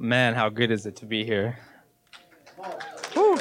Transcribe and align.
Man, 0.00 0.34
how 0.34 0.48
good 0.48 0.70
is 0.70 0.86
it 0.86 0.94
to 0.96 1.06
be 1.06 1.24
here? 1.24 1.58
Whew. 3.14 3.36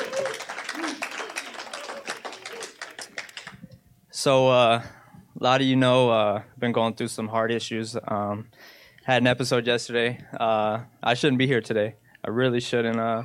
So, 4.10 4.50
uh, 4.50 4.82
a 4.82 5.44
lot 5.44 5.62
of 5.62 5.68
you 5.68 5.76
know, 5.76 6.10
uh, 6.10 6.42
I've 6.44 6.60
been 6.60 6.72
going 6.72 6.96
through 6.96 7.10
some 7.10 7.28
hard 7.28 7.52
issues. 7.52 7.96
Um, 8.08 8.48
had 9.04 9.22
an 9.22 9.28
episode 9.28 9.68
yesterday. 9.68 10.20
Uh, 10.40 10.80
I 11.04 11.14
shouldn't 11.14 11.38
be 11.38 11.46
here 11.46 11.62
today. 11.62 11.94
I 12.26 12.32
really 12.32 12.60
shouldn't. 12.60 13.00
Uh, 13.00 13.24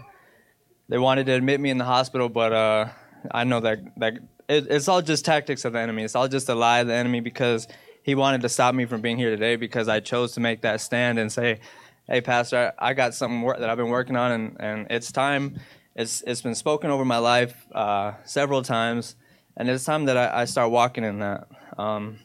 they 0.91 0.99
wanted 0.99 1.25
to 1.25 1.33
admit 1.33 1.59
me 1.59 1.71
in 1.71 1.78
the 1.78 1.87
hospital, 1.87 2.28
but 2.28 2.53
uh, 2.53 2.89
I 3.31 3.45
know 3.45 3.61
that 3.61 3.78
that 3.97 4.12
it, 4.47 4.67
it's 4.69 4.89
all 4.89 5.01
just 5.01 5.25
tactics 5.25 5.65
of 5.65 5.73
the 5.73 5.78
enemy. 5.78 6.05
It's 6.05 6.15
all 6.15 6.28
just 6.28 6.51
a 6.51 6.55
lie 6.55 6.81
of 6.81 6.87
the 6.87 6.95
enemy 6.95 7.21
because 7.21 7.67
he 8.03 8.15
wanted 8.15 8.43
to 8.43 8.51
stop 8.51 8.75
me 8.75 8.84
from 8.84 9.01
being 9.01 9.17
here 9.17 9.31
today 9.31 9.56
because 9.56 9.89
I 9.89 10.01
chose 10.01 10.33
to 10.33 10.41
make 10.41 10.61
that 10.62 10.83
stand 10.83 11.19
and 11.19 11.33
say, 11.33 11.61
"Hey, 12.08 12.20
Pastor, 12.20 12.72
I, 12.78 12.91
I 12.91 12.95
got 12.95 13.14
something 13.14 13.42
wor- 13.42 13.58
that 13.58 13.69
I've 13.69 13.77
been 13.77 13.89
working 13.89 14.17
on, 14.17 14.33
and, 14.33 14.56
and 14.61 14.86
it's 14.91 15.12
time. 15.12 15.58
It's 15.95 16.22
it's 16.27 16.42
been 16.42 16.55
spoken 16.55 16.91
over 16.91 17.05
my 17.05 17.19
life 17.19 17.67
uh, 17.72 18.12
several 18.25 18.62
times, 18.62 19.17
and 19.56 19.69
it's 19.69 19.84
time 19.84 20.06
that 20.06 20.17
I, 20.17 20.42
I 20.42 20.44
start 20.47 20.70
walking 20.70 21.05
in 21.05 21.19
that. 21.20 21.48
Um, 21.78 22.19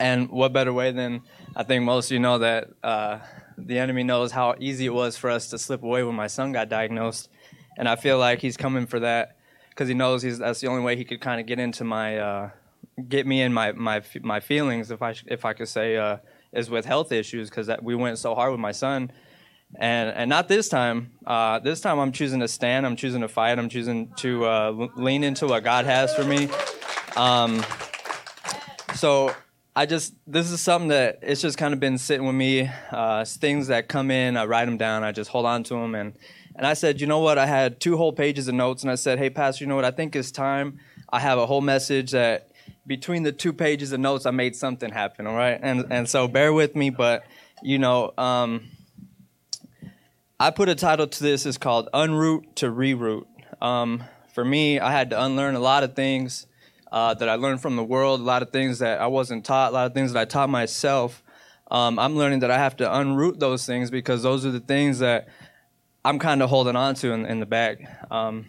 and 0.00 0.30
what 0.30 0.52
better 0.52 0.72
way 0.72 0.92
than 0.92 1.22
I 1.54 1.62
think 1.62 1.84
most 1.84 2.06
of 2.06 2.12
you 2.12 2.20
know 2.20 2.38
that 2.38 2.68
uh, 2.82 3.20
the 3.56 3.78
enemy 3.78 4.02
knows 4.02 4.32
how 4.32 4.54
easy 4.58 4.86
it 4.86 4.94
was 4.94 5.16
for 5.16 5.30
us 5.30 5.48
to 5.50 5.58
slip 5.58 5.82
away 5.82 6.02
when 6.02 6.14
my 6.14 6.26
son 6.26 6.52
got 6.52 6.68
diagnosed, 6.68 7.28
and 7.78 7.88
I 7.88 7.96
feel 7.96 8.18
like 8.18 8.40
he's 8.40 8.56
coming 8.56 8.86
for 8.86 9.00
that 9.00 9.36
because 9.70 9.88
he 9.88 9.94
knows 9.94 10.22
he's 10.22 10.38
that's 10.38 10.60
the 10.60 10.68
only 10.68 10.82
way 10.82 10.96
he 10.96 11.04
could 11.04 11.20
kind 11.20 11.40
of 11.40 11.46
get 11.46 11.58
into 11.58 11.84
my 11.84 12.18
uh, 12.18 12.50
get 13.08 13.26
me 13.26 13.42
in 13.42 13.52
my 13.52 13.72
my 13.72 14.02
my 14.22 14.40
feelings 14.40 14.90
if 14.90 15.02
I 15.02 15.14
if 15.26 15.44
I 15.44 15.52
could 15.52 15.68
say 15.68 15.96
uh, 15.96 16.18
is 16.56 16.70
with 16.70 16.84
health 16.84 17.12
issues 17.12 17.50
because 17.50 17.70
we 17.82 17.94
went 17.94 18.18
so 18.18 18.34
hard 18.34 18.50
with 18.50 18.60
my 18.60 18.72
son. 18.72 19.10
And, 19.78 20.10
and 20.10 20.30
not 20.30 20.48
this 20.48 20.68
time. 20.68 21.12
Uh, 21.26 21.58
this 21.58 21.80
time 21.80 21.98
I'm 21.98 22.12
choosing 22.12 22.40
to 22.40 22.48
stand. 22.48 22.86
I'm 22.86 22.96
choosing 22.96 23.20
to 23.22 23.28
fight. 23.28 23.58
I'm 23.58 23.68
choosing 23.68 24.12
to 24.16 24.44
uh, 24.44 24.88
lean 24.96 25.24
into 25.24 25.46
what 25.46 25.64
God 25.64 25.84
has 25.84 26.14
for 26.14 26.24
me. 26.24 26.48
Um, 27.16 27.64
so 28.94 29.34
I 29.74 29.84
just 29.84 30.14
this 30.26 30.50
is 30.50 30.60
something 30.62 30.88
that 30.88 31.18
it's 31.20 31.42
just 31.42 31.58
kind 31.58 31.74
of 31.74 31.80
been 31.80 31.98
sitting 31.98 32.26
with 32.26 32.34
me. 32.34 32.70
Uh, 32.90 33.26
things 33.26 33.66
that 33.66 33.88
come 33.88 34.10
in, 34.10 34.36
I 34.36 34.46
write 34.46 34.64
them 34.64 34.78
down. 34.78 35.04
I 35.04 35.12
just 35.12 35.30
hold 35.30 35.44
on 35.44 35.64
to 35.64 35.74
them, 35.74 35.94
and 35.94 36.14
and 36.54 36.66
I 36.66 36.72
said, 36.72 36.98
you 37.00 37.06
know 37.06 37.18
what? 37.18 37.36
I 37.36 37.44
had 37.44 37.78
two 37.78 37.98
whole 37.98 38.12
pages 38.12 38.48
of 38.48 38.54
notes, 38.54 38.82
and 38.82 38.90
I 38.90 38.94
said, 38.94 39.18
hey, 39.18 39.28
Pastor, 39.28 39.64
you 39.64 39.68
know 39.68 39.76
what? 39.76 39.84
I 39.84 39.90
think 39.90 40.16
it's 40.16 40.30
time. 40.30 40.78
I 41.10 41.20
have 41.20 41.38
a 41.38 41.44
whole 41.44 41.60
message 41.60 42.12
that 42.12 42.50
between 42.86 43.22
the 43.22 43.32
two 43.32 43.52
pages 43.52 43.92
of 43.92 44.00
notes, 44.00 44.26
I 44.26 44.30
made 44.30 44.56
something 44.56 44.90
happen. 44.90 45.26
All 45.26 45.36
right, 45.36 45.58
and 45.60 45.86
and 45.90 46.08
so 46.08 46.28
bear 46.28 46.52
with 46.52 46.76
me, 46.76 46.90
but 46.90 47.24
you 47.62 47.78
know. 47.78 48.12
Um, 48.16 48.68
I 50.38 50.50
put 50.50 50.68
a 50.68 50.74
title 50.74 51.06
to 51.06 51.22
this. 51.22 51.46
It's 51.46 51.56
called 51.56 51.88
"Unroot 51.94 52.56
to 52.56 52.66
Reroot." 52.66 53.24
Um, 53.62 54.04
for 54.34 54.44
me, 54.44 54.78
I 54.78 54.92
had 54.92 55.08
to 55.10 55.22
unlearn 55.22 55.54
a 55.54 55.60
lot 55.60 55.82
of 55.82 55.94
things 55.94 56.46
uh, 56.92 57.14
that 57.14 57.28
I 57.28 57.36
learned 57.36 57.62
from 57.62 57.76
the 57.76 57.84
world, 57.84 58.20
a 58.20 58.24
lot 58.24 58.42
of 58.42 58.50
things 58.50 58.80
that 58.80 59.00
I 59.00 59.06
wasn't 59.06 59.46
taught, 59.46 59.72
a 59.72 59.74
lot 59.74 59.86
of 59.86 59.94
things 59.94 60.12
that 60.12 60.20
I 60.20 60.24
taught 60.26 60.50
myself. 60.50 61.22
Um, 61.70 61.98
I'm 61.98 62.16
learning 62.16 62.40
that 62.40 62.50
I 62.50 62.58
have 62.58 62.76
to 62.76 62.84
unroot 62.84 63.38
those 63.38 63.66
things 63.66 63.90
because 63.90 64.22
those 64.22 64.44
are 64.44 64.50
the 64.50 64.60
things 64.60 64.98
that 64.98 65.28
I'm 66.04 66.18
kind 66.18 66.42
of 66.42 66.50
holding 66.50 66.76
on 66.76 66.94
to 66.96 67.12
in, 67.12 67.26
in 67.26 67.40
the 67.40 67.46
bag. 67.46 67.88
Um, 68.10 68.46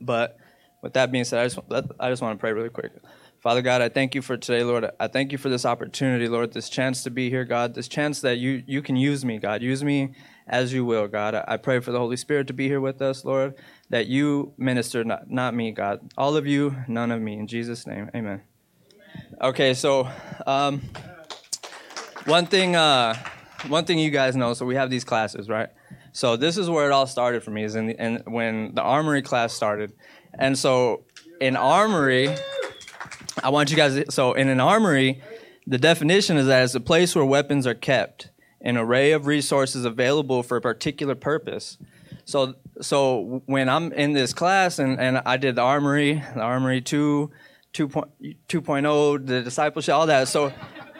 but 0.00 0.36
with 0.82 0.92
that 0.92 1.10
being 1.10 1.24
said, 1.24 1.40
I 1.40 1.48
just, 1.48 1.58
I 1.98 2.10
just 2.10 2.22
want 2.22 2.38
to 2.38 2.40
pray 2.40 2.52
really 2.52 2.68
quick. 2.68 2.92
Father 3.40 3.62
God, 3.62 3.82
I 3.82 3.88
thank 3.88 4.16
you 4.16 4.22
for 4.22 4.36
today, 4.36 4.64
Lord. 4.64 4.90
I 4.98 5.06
thank 5.06 5.30
you 5.30 5.38
for 5.38 5.48
this 5.48 5.64
opportunity, 5.64 6.26
Lord, 6.28 6.52
this 6.52 6.68
chance 6.68 7.04
to 7.04 7.10
be 7.10 7.30
here, 7.30 7.44
God, 7.44 7.74
this 7.74 7.86
chance 7.86 8.20
that 8.22 8.38
you, 8.38 8.64
you 8.66 8.82
can 8.82 8.96
use 8.96 9.24
me, 9.24 9.38
God. 9.38 9.62
Use 9.62 9.84
me 9.84 10.14
as 10.48 10.72
you 10.72 10.84
will, 10.84 11.06
God. 11.06 11.36
I, 11.46 11.56
pray 11.56 11.78
for 11.78 11.92
the 11.92 12.00
Holy 12.00 12.16
Spirit 12.16 12.48
to 12.48 12.52
be 12.52 12.66
here 12.66 12.80
with 12.80 13.00
us, 13.00 13.24
Lord, 13.24 13.54
that 13.90 14.08
you 14.08 14.54
minister, 14.58 15.04
not, 15.04 15.30
not 15.30 15.54
me, 15.54 15.70
God. 15.70 16.00
All 16.16 16.36
of 16.36 16.48
you, 16.48 16.74
none 16.88 17.12
of 17.12 17.20
me. 17.20 17.34
In 17.34 17.46
Jesus' 17.46 17.86
name, 17.86 18.10
amen. 18.12 18.42
Okay, 19.40 19.72
so 19.72 20.08
um, 20.44 20.82
one 22.24 22.46
thing, 22.46 22.74
uh, 22.74 23.14
one 23.68 23.84
thing 23.84 24.00
you 24.00 24.10
guys 24.10 24.34
know. 24.34 24.52
So 24.52 24.66
we 24.66 24.74
have 24.74 24.90
these 24.90 25.04
classes, 25.04 25.48
right? 25.48 25.68
So 26.12 26.36
this 26.36 26.56
is 26.56 26.68
where 26.68 26.86
it 26.86 26.92
all 26.92 27.06
started 27.06 27.44
for 27.44 27.52
me. 27.52 27.62
Is 27.62 27.76
in, 27.76 27.86
the, 27.86 28.02
in 28.02 28.16
when 28.26 28.74
the 28.74 28.82
armory 28.82 29.22
class 29.22 29.52
started, 29.52 29.92
and 30.34 30.58
so 30.58 31.04
in 31.40 31.54
armory, 31.54 32.34
I 33.42 33.50
want 33.50 33.70
you 33.70 33.76
guys. 33.76 33.94
To, 33.94 34.10
so 34.10 34.32
in 34.32 34.48
an 34.48 34.60
armory, 34.60 35.22
the 35.66 35.78
definition 35.78 36.36
is 36.36 36.46
that 36.46 36.64
it's 36.64 36.74
a 36.74 36.80
place 36.80 37.14
where 37.14 37.24
weapons 37.24 37.66
are 37.66 37.74
kept, 37.74 38.30
an 38.60 38.76
array 38.76 39.12
of 39.12 39.26
resources 39.26 39.84
available 39.84 40.42
for 40.42 40.56
a 40.56 40.60
particular 40.60 41.14
purpose. 41.14 41.78
So 42.24 42.54
so 42.80 43.42
when 43.46 43.68
I'm 43.68 43.92
in 43.92 44.12
this 44.12 44.32
class 44.32 44.78
and, 44.78 45.00
and 45.00 45.18
I 45.24 45.36
did 45.36 45.56
the 45.56 45.62
armory, 45.62 46.22
the 46.34 46.40
armory 46.40 46.80
two, 46.80 47.30
2.0, 47.74 49.26
the 49.26 49.42
discipleship, 49.42 49.94
all 49.94 50.06
that. 50.06 50.28
So 50.28 50.52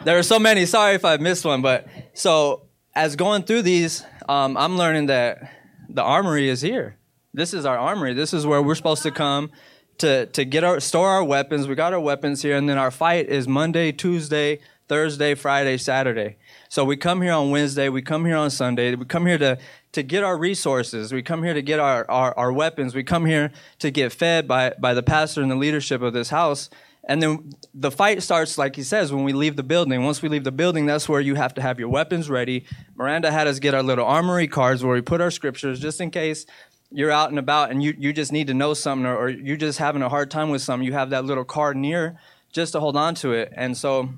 there 0.03 0.17
are 0.17 0.23
so 0.23 0.39
many. 0.39 0.65
Sorry 0.65 0.95
if 0.95 1.05
I 1.05 1.17
missed 1.17 1.45
one, 1.45 1.61
but 1.61 1.87
so 2.13 2.67
as 2.95 3.15
going 3.15 3.43
through 3.43 3.63
these, 3.63 4.05
um, 4.27 4.57
I'm 4.57 4.77
learning 4.77 5.07
that 5.07 5.51
the 5.89 6.03
armory 6.03 6.49
is 6.49 6.61
here. 6.61 6.97
This 7.33 7.53
is 7.53 7.65
our 7.65 7.77
armory. 7.77 8.13
This 8.13 8.33
is 8.33 8.45
where 8.45 8.61
we're 8.61 8.75
supposed 8.75 9.03
to 9.03 9.11
come 9.11 9.51
to 9.99 10.25
to 10.27 10.45
get 10.45 10.63
our 10.63 10.79
store 10.79 11.09
our 11.09 11.23
weapons. 11.23 11.67
We 11.67 11.75
got 11.75 11.93
our 11.93 11.99
weapons 11.99 12.41
here, 12.41 12.57
and 12.57 12.67
then 12.67 12.77
our 12.77 12.91
fight 12.91 13.29
is 13.29 13.47
Monday, 13.47 13.91
Tuesday, 13.91 14.59
Thursday, 14.87 15.35
Friday, 15.35 15.77
Saturday. 15.77 16.37
So 16.67 16.83
we 16.83 16.97
come 16.97 17.21
here 17.21 17.33
on 17.33 17.51
Wednesday, 17.51 17.89
we 17.89 18.01
come 18.01 18.25
here 18.25 18.35
on 18.35 18.49
Sunday, 18.49 18.95
we 18.95 19.05
come 19.05 19.25
here 19.25 19.37
to 19.37 19.57
to 19.91 20.03
get 20.03 20.23
our 20.23 20.37
resources. 20.37 21.11
We 21.11 21.23
come 21.23 21.43
here 21.43 21.53
to 21.53 21.61
get 21.61 21.79
our, 21.79 22.09
our, 22.09 22.37
our 22.37 22.53
weapons. 22.53 22.93
We 22.93 23.03
come 23.03 23.25
here 23.25 23.51
to 23.79 23.89
get 23.89 24.11
fed 24.11 24.47
by, 24.47 24.73
by 24.79 24.93
the 24.93 25.03
pastor 25.03 25.41
and 25.41 25.49
the 25.49 25.55
leadership 25.55 26.01
of 26.01 26.13
this 26.13 26.29
house. 26.29 26.69
And 27.05 27.23
then 27.23 27.53
the 27.73 27.89
fight 27.89 28.21
starts, 28.21 28.57
like 28.57 28.75
he 28.75 28.83
says, 28.83 29.11
when 29.11 29.23
we 29.23 29.33
leave 29.33 29.55
the 29.55 29.63
building. 29.63 30.03
Once 30.03 30.21
we 30.21 30.29
leave 30.29 30.43
the 30.43 30.51
building, 30.51 30.85
that's 30.85 31.09
where 31.09 31.21
you 31.21 31.33
have 31.35 31.55
to 31.55 31.61
have 31.61 31.79
your 31.79 31.89
weapons 31.89 32.29
ready. 32.29 32.65
Miranda 32.95 33.31
had 33.31 33.47
us 33.47 33.57
get 33.57 33.73
our 33.73 33.81
little 33.81 34.05
armory 34.05 34.47
cards 34.47 34.83
where 34.83 34.93
we 34.93 35.01
put 35.01 35.21
our 35.21 35.31
scriptures 35.31 35.79
just 35.79 35.99
in 35.99 36.11
case 36.11 36.45
you're 36.91 37.11
out 37.11 37.29
and 37.29 37.39
about 37.39 37.71
and 37.71 37.83
you, 37.83 37.93
you 37.97 38.13
just 38.13 38.31
need 38.31 38.47
to 38.47 38.53
know 38.53 38.73
something 38.73 39.05
or, 39.05 39.15
or 39.15 39.29
you're 39.29 39.57
just 39.57 39.79
having 39.79 40.01
a 40.01 40.09
hard 40.09 40.31
time 40.31 40.49
with 40.49 40.61
something. 40.61 40.85
You 40.85 40.93
have 40.93 41.11
that 41.11 41.25
little 41.25 41.45
card 41.45 41.77
near 41.77 42.17
just 42.51 42.71
to 42.73 42.79
hold 42.79 42.97
on 42.97 43.15
to 43.15 43.31
it. 43.33 43.51
And 43.55 43.77
so 43.77 44.09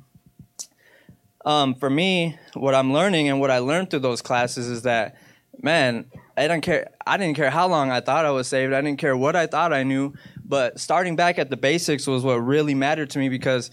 um, 1.46 1.76
for 1.76 1.90
me, 1.90 2.38
what 2.54 2.76
I'm 2.76 2.94
learning 2.94 3.28
and 3.30 3.40
what 3.40 3.52
I 3.52 3.60
learned 3.60 3.90
through 3.90 4.00
those 4.00 4.22
classes 4.22 4.68
is 4.68 4.84
that, 4.84 5.18
man, 5.62 6.06
I 6.38 6.44
didn't 6.44 6.62
care. 6.62 6.92
I 7.06 7.18
didn't 7.18 7.36
care 7.36 7.50
how 7.50 7.68
long 7.68 7.92
I 7.92 8.00
thought 8.00 8.26
I 8.26 8.32
was 8.32 8.48
saved. 8.48 8.74
I 8.74 8.82
didn't 8.82 9.00
care 9.00 9.18
what 9.18 9.36
I 9.36 9.48
thought 9.48 9.74
I 9.74 9.84
knew. 9.84 10.14
But 10.44 10.80
starting 10.80 11.16
back 11.16 11.40
at 11.40 11.50
the 11.50 11.58
basics 11.58 12.08
was 12.08 12.24
what 12.24 12.36
really 12.36 12.74
mattered 12.74 13.10
to 13.12 13.20
me 13.20 13.30
because, 13.30 13.72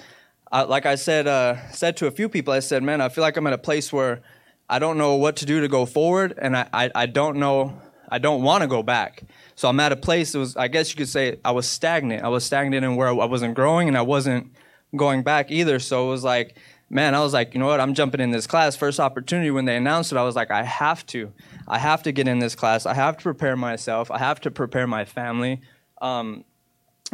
uh, 0.51 0.67
like 0.69 0.87
I 0.87 0.97
said, 0.97 1.27
uh, 1.27 1.71
said 1.71 1.97
to 1.99 2.07
a 2.07 2.11
few 2.11 2.29
people, 2.29 2.53
I 2.53 2.61
said, 2.61 2.83
man, 2.83 3.01
I 3.01 3.09
feel 3.11 3.23
like 3.23 3.37
I'm 3.37 3.47
at 3.47 3.53
a 3.53 3.59
place 3.59 3.93
where 3.93 4.23
I 4.69 4.79
don't 4.79 4.99
know 4.99 5.15
what 5.15 5.37
to 5.37 5.47
do 5.47 5.61
to 5.61 5.69
go 5.69 5.87
forward, 5.87 6.35
and 6.37 6.57
I, 6.57 6.69
I, 6.73 6.91
I 6.95 7.07
don't 7.07 7.39
know, 7.39 7.81
I 8.09 8.19
don't 8.19 8.43
want 8.43 8.63
to 8.63 8.69
go 8.69 8.83
back. 8.83 9.23
So 9.55 9.69
I'm 9.69 9.81
at 9.81 9.93
a 9.93 9.97
place. 9.97 10.35
It 10.35 10.39
was, 10.39 10.57
I 10.57 10.69
guess 10.69 10.91
you 10.91 10.97
could 10.97 11.09
say, 11.09 11.39
I 11.45 11.51
was 11.51 11.69
stagnant. 11.69 12.25
I 12.25 12.29
was 12.29 12.45
stagnant 12.45 12.85
in 12.85 12.97
where 12.97 13.09
I 13.09 13.13
wasn't 13.13 13.55
growing, 13.55 13.89
and 13.89 13.97
I 13.97 14.03
wasn't 14.03 14.53
going 14.97 15.23
back 15.23 15.51
either. 15.51 15.79
So 15.79 16.07
it 16.07 16.11
was 16.11 16.25
like 16.25 16.57
man, 16.91 17.15
I 17.15 17.21
was 17.21 17.33
like, 17.33 17.55
you 17.55 17.61
know 17.61 17.67
what? 17.67 17.81
I'm 17.81 17.95
jumping 17.95 18.21
in 18.21 18.31
this 18.31 18.47
class. 18.47 18.77
First 18.77 19.01
opportunity 19.01 19.51
when 19.51 19.65
they 19.65 19.77
announced 19.77 20.13
it, 20.13 20.19
I 20.19 20.23
was 20.23 20.37
like, 20.37 20.51
I 20.51 20.63
have 20.63 21.05
to. 21.07 21.33
I 21.67 21.79
have 21.79 22.03
to 22.05 22.13
get 22.13 22.29
in 22.29 22.39
this 22.39 22.55
class. 22.55 22.87
I 22.87 22.95
have 22.95 23.17
to 23.19 23.23
prepare 23.23 23.57
myself. 23.57 24.11
I 24.11 24.19
have 24.19 24.41
to 24.43 24.51
prepare 24.51 24.87
my 24.87 25.05
family. 25.05 25.61
Um, 26.01 26.45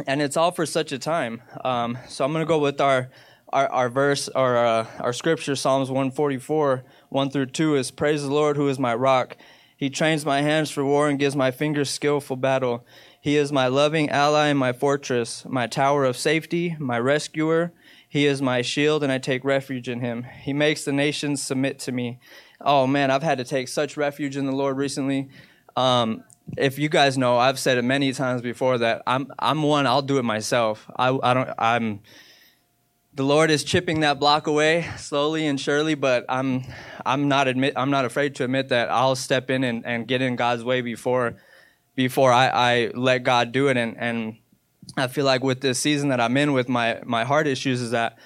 and 0.07 0.21
it's 0.21 0.37
all 0.37 0.51
for 0.51 0.65
such 0.65 0.91
a 0.91 0.99
time. 0.99 1.41
Um, 1.63 1.97
so 2.07 2.25
I'm 2.25 2.31
going 2.31 2.45
to 2.45 2.47
go 2.47 2.59
with 2.59 2.79
our, 2.79 3.09
our, 3.49 3.67
our 3.67 3.89
verse, 3.89 4.29
or 4.29 4.57
uh, 4.57 4.87
our 4.99 5.13
scripture, 5.13 5.55
Psalms 5.55 5.89
144, 5.89 6.83
1 7.09 7.29
through 7.29 7.47
2 7.47 7.75
is 7.75 7.91
Praise 7.91 8.23
the 8.23 8.33
Lord 8.33 8.57
who 8.57 8.67
is 8.67 8.79
my 8.79 8.95
rock 8.95 9.37
He 9.77 9.89
trains 9.89 10.25
my 10.25 10.41
hands 10.41 10.71
for 10.71 10.85
war 10.85 11.09
and 11.09 11.19
gives 11.19 11.35
my 11.35 11.51
fingers 11.51 11.89
skillful 11.89 12.37
battle. 12.37 12.85
He 13.19 13.37
is 13.37 13.51
my 13.51 13.67
loving 13.67 14.09
ally 14.09 14.47
and 14.47 14.59
my 14.59 14.71
fortress, 14.71 15.45
my 15.47 15.67
tower 15.67 16.05
of 16.05 16.15
safety, 16.15 16.75
my 16.79 16.99
rescuer. 16.99 17.73
He 18.07 18.25
is 18.25 18.41
my 18.41 18.61
shield, 18.61 19.03
and 19.03 19.11
I 19.11 19.17
take 19.17 19.43
refuge 19.43 19.89
in 19.89 19.99
him. 19.99 20.23
He 20.41 20.53
makes 20.53 20.85
the 20.85 20.93
nations 20.93 21.41
submit 21.41 21.79
to 21.79 21.91
me. 21.91 22.19
Oh 22.61 22.87
man, 22.87 23.11
I've 23.11 23.23
had 23.23 23.39
to 23.39 23.43
take 23.43 23.67
such 23.67 23.97
refuge 23.97 24.37
in 24.37 24.45
the 24.45 24.53
Lord 24.53 24.77
recently. 24.77 25.29
Um, 25.75 26.23
if 26.57 26.79
you 26.79 26.87
guys 26.87 27.17
know, 27.17 27.37
I've 27.37 27.59
said 27.59 27.77
it 27.77 27.83
many 27.83 28.13
times 28.13 28.41
before 28.41 28.77
that 28.77 29.01
I'm 29.05 29.31
I'm 29.39 29.63
one. 29.63 29.87
I'll 29.87 30.01
do 30.01 30.17
it 30.17 30.23
myself. 30.23 30.89
I 30.95 31.17
I 31.21 31.33
don't. 31.33 31.49
I'm. 31.57 32.01
The 33.15 33.23
Lord 33.23 33.49
is 33.49 33.63
chipping 33.63 34.01
that 34.01 34.19
block 34.19 34.45
away 34.45 34.89
slowly 34.97 35.47
and 35.47 35.57
surely, 35.57 35.95
but 35.95 36.25
I'm 36.27 36.65
I'm 37.05 37.29
not 37.29 37.47
admit 37.47 37.71
I'm 37.77 37.89
not 37.89 38.03
afraid 38.03 38.35
to 38.35 38.43
admit 38.43 38.67
that 38.69 38.91
I'll 38.91 39.15
step 39.15 39.49
in 39.49 39.63
and, 39.63 39.85
and 39.85 40.05
get 40.05 40.21
in 40.21 40.35
God's 40.35 40.65
way 40.65 40.81
before 40.81 41.37
before 41.95 42.33
I, 42.33 42.47
I 42.47 42.91
let 42.93 43.19
God 43.19 43.53
do 43.53 43.69
it. 43.69 43.77
And 43.77 43.97
and 43.97 44.35
I 44.97 45.07
feel 45.07 45.23
like 45.23 45.45
with 45.45 45.61
this 45.61 45.79
season 45.79 46.09
that 46.09 46.19
I'm 46.19 46.35
in 46.35 46.51
with 46.51 46.67
my 46.67 46.99
my 47.05 47.23
heart 47.23 47.47
issues 47.47 47.79
is 47.79 47.91
that 47.91 48.17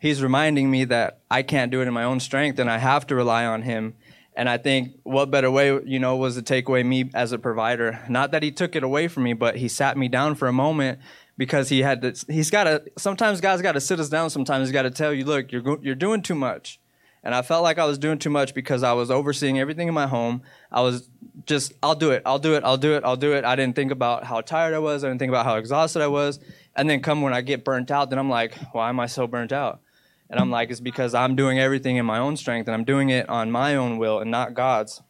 He's 0.00 0.20
reminding 0.20 0.68
me 0.68 0.84
that 0.86 1.20
I 1.30 1.44
can't 1.44 1.70
do 1.70 1.80
it 1.80 1.86
in 1.86 1.94
my 1.94 2.02
own 2.02 2.18
strength 2.18 2.58
and 2.58 2.68
I 2.68 2.78
have 2.78 3.06
to 3.06 3.14
rely 3.14 3.46
on 3.46 3.62
Him 3.62 3.94
and 4.36 4.48
I 4.48 4.58
think 4.58 4.98
what 5.04 5.30
better 5.30 5.50
way, 5.50 5.78
you 5.84 6.00
know, 6.00 6.16
was 6.16 6.34
to 6.34 6.42
take 6.42 6.68
away 6.68 6.82
me 6.82 7.08
as 7.14 7.30
a 7.30 7.38
provider. 7.38 8.00
Not 8.08 8.32
that 8.32 8.42
he 8.42 8.50
took 8.50 8.74
it 8.74 8.82
away 8.82 9.06
from 9.06 9.22
me, 9.22 9.32
but 9.32 9.56
he 9.56 9.68
sat 9.68 9.96
me 9.96 10.08
down 10.08 10.34
for 10.34 10.48
a 10.48 10.52
moment 10.52 10.98
because 11.36 11.68
he 11.68 11.82
had 11.82 12.02
to, 12.02 12.32
he's 12.32 12.50
got 12.50 12.64
to, 12.64 12.82
sometimes 12.96 13.40
God's 13.40 13.62
got 13.62 13.72
to 13.72 13.80
sit 13.80 13.98
us 14.00 14.08
down. 14.08 14.30
Sometimes 14.30 14.68
he's 14.68 14.72
got 14.72 14.82
to 14.82 14.90
tell 14.90 15.12
you, 15.12 15.24
look, 15.24 15.52
you're, 15.52 15.78
you're 15.82 15.94
doing 15.94 16.22
too 16.22 16.34
much. 16.34 16.80
And 17.24 17.34
I 17.34 17.40
felt 17.40 17.62
like 17.62 17.78
I 17.78 17.86
was 17.86 17.96
doing 17.96 18.18
too 18.18 18.28
much 18.28 18.54
because 18.54 18.82
I 18.82 18.92
was 18.92 19.10
overseeing 19.10 19.58
everything 19.58 19.88
in 19.88 19.94
my 19.94 20.06
home. 20.06 20.42
I 20.70 20.82
was 20.82 21.08
just, 21.46 21.72
I'll 21.82 21.94
do 21.94 22.10
it, 22.10 22.22
I'll 22.26 22.38
do 22.38 22.54
it, 22.54 22.64
I'll 22.64 22.76
do 22.76 22.94
it, 22.94 23.04
I'll 23.04 23.16
do 23.16 23.32
it. 23.32 23.44
I 23.44 23.56
didn't 23.56 23.76
think 23.76 23.92
about 23.92 24.24
how 24.24 24.42
tired 24.42 24.74
I 24.74 24.78
was. 24.78 25.02
I 25.02 25.08
didn't 25.08 25.20
think 25.20 25.30
about 25.30 25.46
how 25.46 25.56
exhausted 25.56 26.02
I 26.02 26.06
was. 26.06 26.38
And 26.76 26.88
then 26.88 27.00
come 27.00 27.22
when 27.22 27.32
I 27.32 27.40
get 27.40 27.64
burnt 27.64 27.90
out, 27.90 28.10
then 28.10 28.18
I'm 28.18 28.28
like, 28.28 28.54
why 28.72 28.90
am 28.90 29.00
I 29.00 29.06
so 29.06 29.26
burnt 29.26 29.52
out? 29.52 29.80
And 30.28 30.38
I'm 30.38 30.50
like, 30.50 30.70
it's 30.70 30.80
because 30.80 31.14
I'm 31.14 31.34
doing 31.34 31.58
everything 31.58 31.96
in 31.96 32.04
my 32.04 32.18
own 32.18 32.36
strength 32.36 32.66
and 32.66 32.74
I'm 32.74 32.84
doing 32.84 33.08
it 33.08 33.28
on 33.28 33.50
my 33.50 33.74
own 33.76 33.98
will 33.98 34.18
and 34.18 34.30
not 34.30 34.52
God's. 34.52 35.02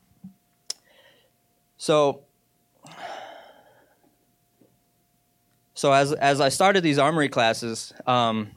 So, 1.76 2.23
so 5.74 5.92
as 5.92 6.12
as 6.12 6.40
I 6.40 6.48
started 6.48 6.82
these 6.82 6.98
armory 6.98 7.28
classes, 7.28 7.92
um, 8.06 8.50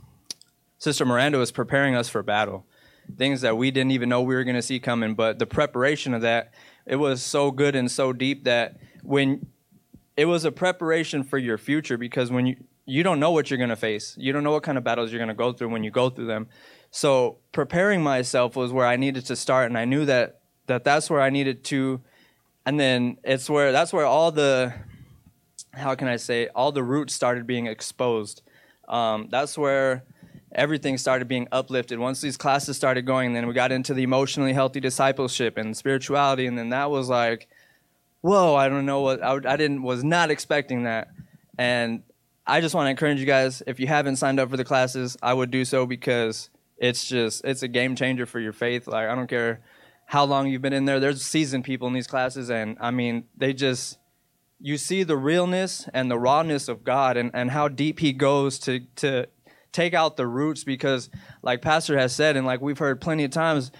Sister 0.78 1.06
Miranda 1.06 1.38
was 1.38 1.52
preparing 1.52 1.96
us 1.96 2.08
for 2.08 2.22
battle, 2.24 2.66
things 3.18 3.42
that 3.42 3.58
we 3.58 3.72
didn't 3.72 3.92
even 3.92 4.10
know 4.10 4.22
we 4.22 4.36
were 4.36 4.44
going 4.44 4.56
to 4.56 4.62
see 4.62 4.80
coming. 4.80 5.16
But 5.16 5.40
the 5.40 5.48
preparation 5.48 6.14
of 6.14 6.22
that, 6.22 6.54
it 6.86 6.98
was 6.98 7.24
so 7.24 7.52
good 7.52 7.76
and 7.76 7.90
so 7.92 8.14
deep 8.14 8.44
that 8.44 8.78
when 9.04 9.48
it 10.16 10.26
was 10.26 10.46
a 10.46 10.52
preparation 10.52 11.24
for 11.24 11.38
your 11.38 11.58
future, 11.58 11.98
because 11.98 12.32
when 12.32 12.46
you 12.46 12.58
you 12.88 13.04
don't 13.04 13.20
know 13.20 13.32
what 13.32 13.52
you're 13.52 13.58
going 13.58 13.70
to 13.70 13.76
face. 13.76 14.16
You 14.18 14.32
don't 14.32 14.46
know 14.46 14.52
what 14.54 14.64
kind 14.64 14.78
of 14.78 14.84
battles 14.84 15.12
you're 15.12 15.20
going 15.20 15.28
to 15.28 15.36
go 15.36 15.52
through 15.52 15.70
when 15.70 15.84
you 15.84 15.92
go 15.92 16.10
through 16.10 16.28
them. 16.28 16.48
So 16.90 17.38
preparing 17.52 18.02
myself 18.02 18.56
was 18.56 18.72
where 18.72 18.88
I 18.88 18.96
needed 18.96 19.26
to 19.26 19.36
start, 19.36 19.66
and 19.66 19.78
I 19.78 19.84
knew 19.84 20.06
that 20.06 20.40
that 20.68 20.84
that's 20.86 21.10
where 21.10 21.22
I 21.22 21.30
needed 21.30 21.64
to. 21.66 22.02
And 22.66 22.80
then 22.80 23.18
it's 23.24 23.50
where 23.50 23.72
that's 23.74 23.92
where 23.92 24.06
all 24.06 24.32
the 24.32 24.74
how 25.78 25.96
can 25.96 26.08
I 26.08 26.18
say 26.18 26.48
all 26.56 26.72
the 26.72 26.84
roots 26.84 27.14
started 27.14 27.48
being 27.48 27.68
exposed. 27.68 28.42
Um, 28.88 29.28
that's 29.30 29.58
where 29.58 30.04
everything 30.52 30.98
started 30.98 31.28
being 31.28 31.48
uplifted. 31.52 32.00
Once 32.00 32.22
these 32.22 32.38
classes 32.38 32.78
started 32.78 33.06
going, 33.06 33.34
then 33.34 33.48
we 33.48 33.54
got 33.54 33.72
into 33.72 33.94
the 33.94 34.04
emotionally 34.04 34.54
healthy 34.54 34.80
discipleship 34.80 35.58
and 35.58 35.76
spirituality, 35.76 36.46
and 36.46 36.58
then 36.58 36.70
that 36.70 36.90
was 36.90 37.10
like, 37.10 37.48
whoa! 38.22 38.56
I 38.56 38.70
don't 38.70 38.86
know 38.86 39.02
what 39.02 39.24
I, 39.24 39.34
I 39.34 39.58
didn't 39.58 39.84
was 39.84 40.04
not 40.04 40.32
expecting 40.32 40.84
that, 40.84 41.10
and 41.58 42.04
I 42.46 42.62
just 42.62 42.74
want 42.74 42.88
to 42.88 42.92
encourage 42.92 43.20
you 43.20 43.26
guys 43.26 43.62
if 43.68 43.80
you 43.80 43.88
haven't 43.88 44.16
signed 44.16 44.40
up 44.40 44.50
for 44.50 44.58
the 44.58 44.66
classes, 44.66 45.18
I 45.22 45.34
would 45.34 45.52
do 45.52 45.66
so 45.66 45.86
because 45.86 46.50
it's 46.78 47.06
just 47.06 47.44
it's 47.44 47.64
a 47.64 47.68
game 47.68 47.96
changer 47.96 48.26
for 48.26 48.40
your 48.40 48.54
faith. 48.54 48.88
Like 48.88 49.08
I 49.08 49.16
don't 49.16 49.28
care 49.28 49.62
how 50.06 50.24
long 50.24 50.48
you've 50.48 50.62
been 50.62 50.74
in 50.74 50.86
there. 50.86 51.00
There's 51.00 51.22
seasoned 51.22 51.66
people 51.66 51.88
in 51.88 51.94
these 51.94 52.08
classes 52.08 52.50
and 52.50 52.78
I 52.80 52.92
mean, 52.92 53.26
they 53.36 53.54
just 53.54 53.98
you 54.60 54.78
see 54.78 55.04
the 55.04 55.18
realness 55.18 55.88
and 55.94 56.10
the 56.10 56.18
rawness 56.18 56.68
of 56.68 56.84
God 56.84 57.18
and, 57.18 57.32
and 57.34 57.52
how 57.52 57.68
deep 57.68 58.00
he 58.00 58.14
goes 58.14 58.60
to 58.60 58.82
to 58.98 59.28
take 59.72 59.94
out 59.94 60.18
the 60.18 60.26
roots 60.26 60.64
because 60.64 61.10
like 61.44 61.62
pastor 61.62 61.98
has 61.98 62.16
said 62.16 62.36
and 62.36 62.48
like 62.48 62.62
we've 62.62 62.80
heard 62.80 63.00
plenty 63.00 63.24
of 63.24 63.32
times 63.32 63.72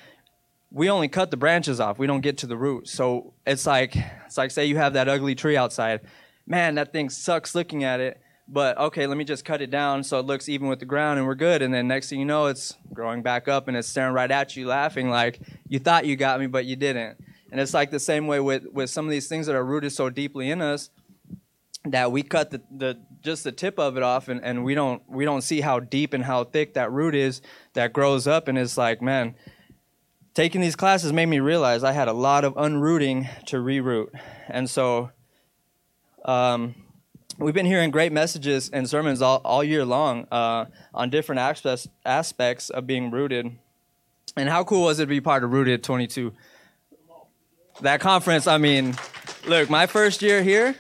we 0.70 0.90
only 0.90 1.08
cut 1.08 1.32
the 1.32 1.38
branches 1.38 1.80
off 1.80 1.98
we 1.98 2.06
don't 2.06 2.22
get 2.22 2.38
to 2.38 2.46
the 2.46 2.58
roots 2.58 2.92
so 2.92 3.34
it's 3.48 3.66
like 3.66 3.96
it's 4.26 4.38
like 4.38 4.52
say 4.52 4.66
you 4.66 4.78
have 4.78 4.94
that 4.94 5.08
ugly 5.08 5.34
tree 5.34 5.58
outside 5.58 6.02
man 6.46 6.76
that 6.76 6.94
thing 6.94 7.10
sucks 7.10 7.56
looking 7.56 7.84
at 7.84 8.00
it 8.00 8.22
but 8.48 8.78
okay, 8.78 9.08
let 9.08 9.18
me 9.18 9.26
just 9.26 9.44
cut 9.44 9.62
it 9.62 9.70
down 9.70 10.04
so 10.04 10.20
it 10.20 10.26
looks 10.26 10.48
even 10.48 10.68
with 10.68 10.80
the 10.80 10.86
ground 10.86 11.20
and 11.20 11.28
we're 11.28 11.36
good. 11.36 11.62
And 11.62 11.74
then 11.74 11.88
next 11.88 12.10
thing 12.10 12.20
you 12.20 12.26
know, 12.26 12.46
it's 12.46 12.76
growing 12.94 13.22
back 13.22 13.48
up 13.48 13.68
and 13.68 13.76
it's 13.76 13.88
staring 13.88 14.14
right 14.14 14.32
at 14.32 14.56
you, 14.56 14.68
laughing 14.68 15.10
like 15.10 15.40
you 15.68 15.80
thought 15.80 16.06
you 16.06 16.16
got 16.16 16.40
me, 16.40 16.48
but 16.48 16.66
you 16.66 16.76
didn't. 16.76 17.18
And 17.52 17.62
it's 17.62 17.74
like 17.74 17.92
the 17.92 18.00
same 18.00 18.28
way 18.28 18.40
with, 18.40 18.66
with 18.72 18.90
some 18.90 19.06
of 19.06 19.12
these 19.12 19.28
things 19.28 19.48
that 19.48 19.56
are 19.56 19.64
rooted 19.64 19.92
so 19.92 20.10
deeply 20.10 20.50
in 20.52 20.62
us 20.62 20.90
that 21.86 22.12
we 22.12 22.24
cut 22.24 22.52
the, 22.52 22.62
the 22.70 23.00
just 23.22 23.44
the 23.44 23.52
tip 23.52 23.80
of 23.80 23.98
it 23.98 24.04
off 24.04 24.28
and, 24.28 24.44
and 24.44 24.64
we 24.64 24.76
don't 24.76 25.02
we 25.08 25.26
don't 25.26 25.42
see 25.42 25.62
how 25.62 25.80
deep 25.80 26.14
and 26.14 26.24
how 26.24 26.44
thick 26.44 26.74
that 26.74 26.92
root 26.92 27.16
is 27.16 27.42
that 27.74 27.94
grows 27.94 28.28
up 28.28 28.48
and 28.48 28.58
it's 28.58 28.78
like, 28.78 29.02
man, 29.02 29.36
taking 30.34 30.62
these 30.62 30.76
classes 30.76 31.12
made 31.12 31.26
me 31.26 31.40
realize 31.40 31.84
I 31.84 31.94
had 31.94 32.08
a 32.08 32.14
lot 32.14 32.44
of 32.44 32.54
unrooting 32.56 33.28
to 33.48 33.58
reroot. 33.58 34.10
And 34.48 34.70
so 34.70 35.12
um, 36.26 36.76
we've 37.38 37.54
been 37.54 37.66
hearing 37.66 37.92
great 37.92 38.12
messages 38.12 38.70
and 38.70 38.90
sermons 38.90 39.22
all, 39.22 39.42
all 39.44 39.64
year 39.64 39.86
long 39.86 40.28
uh, 40.32 40.66
on 40.94 41.10
different 41.10 41.40
aspects 41.40 41.88
aspects 42.06 42.70
of 42.70 42.86
being 42.86 43.12
rooted. 43.12 43.58
And 44.36 44.50
how 44.50 44.64
cool 44.64 44.84
was 44.84 45.00
it 45.00 45.04
to 45.04 45.08
be 45.08 45.22
part 45.22 45.44
of 45.44 45.52
Rooted 45.52 45.84
22? 45.84 46.32
That 47.82 48.00
conference, 48.00 48.48
I 48.48 48.58
mean, 48.58 48.96
look, 49.46 49.70
my 49.70 49.86
first 49.86 50.22
year 50.22 50.42
here 50.42 50.76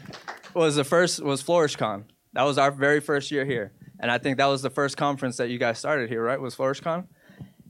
was 0.54 0.76
the 0.76 0.84
first 0.84 1.24
was 1.24 1.44
FlourishCon. 1.44 2.06
That 2.34 2.44
was 2.44 2.58
our 2.58 2.72
very 2.72 3.00
first 3.00 3.32
year 3.32 3.46
here. 3.46 3.72
And 4.00 4.12
I 4.12 4.18
think 4.18 4.38
that 4.38 4.46
was 4.48 4.62
the 4.62 4.70
first 4.70 4.98
conference 4.98 5.38
that 5.38 5.50
you 5.50 5.58
guys 5.58 5.80
started 5.80 6.10
here, 6.10 6.24
right? 6.24 6.40
Was 6.40 6.56
FlourishCon? 6.56 7.08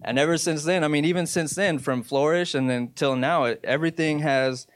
And 0.02 0.20
ever 0.20 0.38
since 0.38 0.64
then, 0.64 0.84
I 0.84 0.88
mean, 0.88 1.06
even 1.06 1.26
since 1.26 1.56
then, 1.56 1.80
from 1.80 2.04
Flourish 2.04 2.54
and 2.54 2.70
then 2.70 2.92
till 2.96 3.16
now, 3.16 3.46
it, 3.46 3.60
everything 3.64 4.20
has 4.20 4.68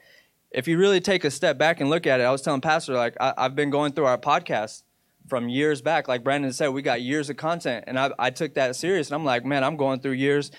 if 0.52 0.68
you 0.68 0.78
really 0.78 1.00
take 1.00 1.24
a 1.24 1.30
step 1.30 1.58
back 1.58 1.80
and 1.80 1.88
look 1.90 2.06
at 2.06 2.20
it, 2.20 2.24
I 2.24 2.30
was 2.30 2.42
telling 2.42 2.60
Pastor, 2.60 2.94
like, 2.94 3.16
I, 3.20 3.34
have 3.38 3.56
been 3.56 3.70
going 3.70 3.92
through 3.92 4.06
our 4.06 4.18
podcast 4.18 4.82
from 5.28 5.48
years 5.48 5.80
back. 5.80 6.08
Like 6.08 6.22
Brandon 6.22 6.52
said, 6.52 6.68
we 6.68 6.82
got 6.82 7.00
years 7.00 7.30
of 7.30 7.36
content. 7.36 7.84
And 7.86 7.98
I, 7.98 8.10
I 8.18 8.30
took 8.30 8.54
that 8.54 8.76
serious. 8.76 9.08
And 9.08 9.14
I'm 9.14 9.24
like, 9.24 9.44
man, 9.44 9.64
I'm 9.64 9.76
going 9.76 10.00
through 10.00 10.12
years, 10.12 10.50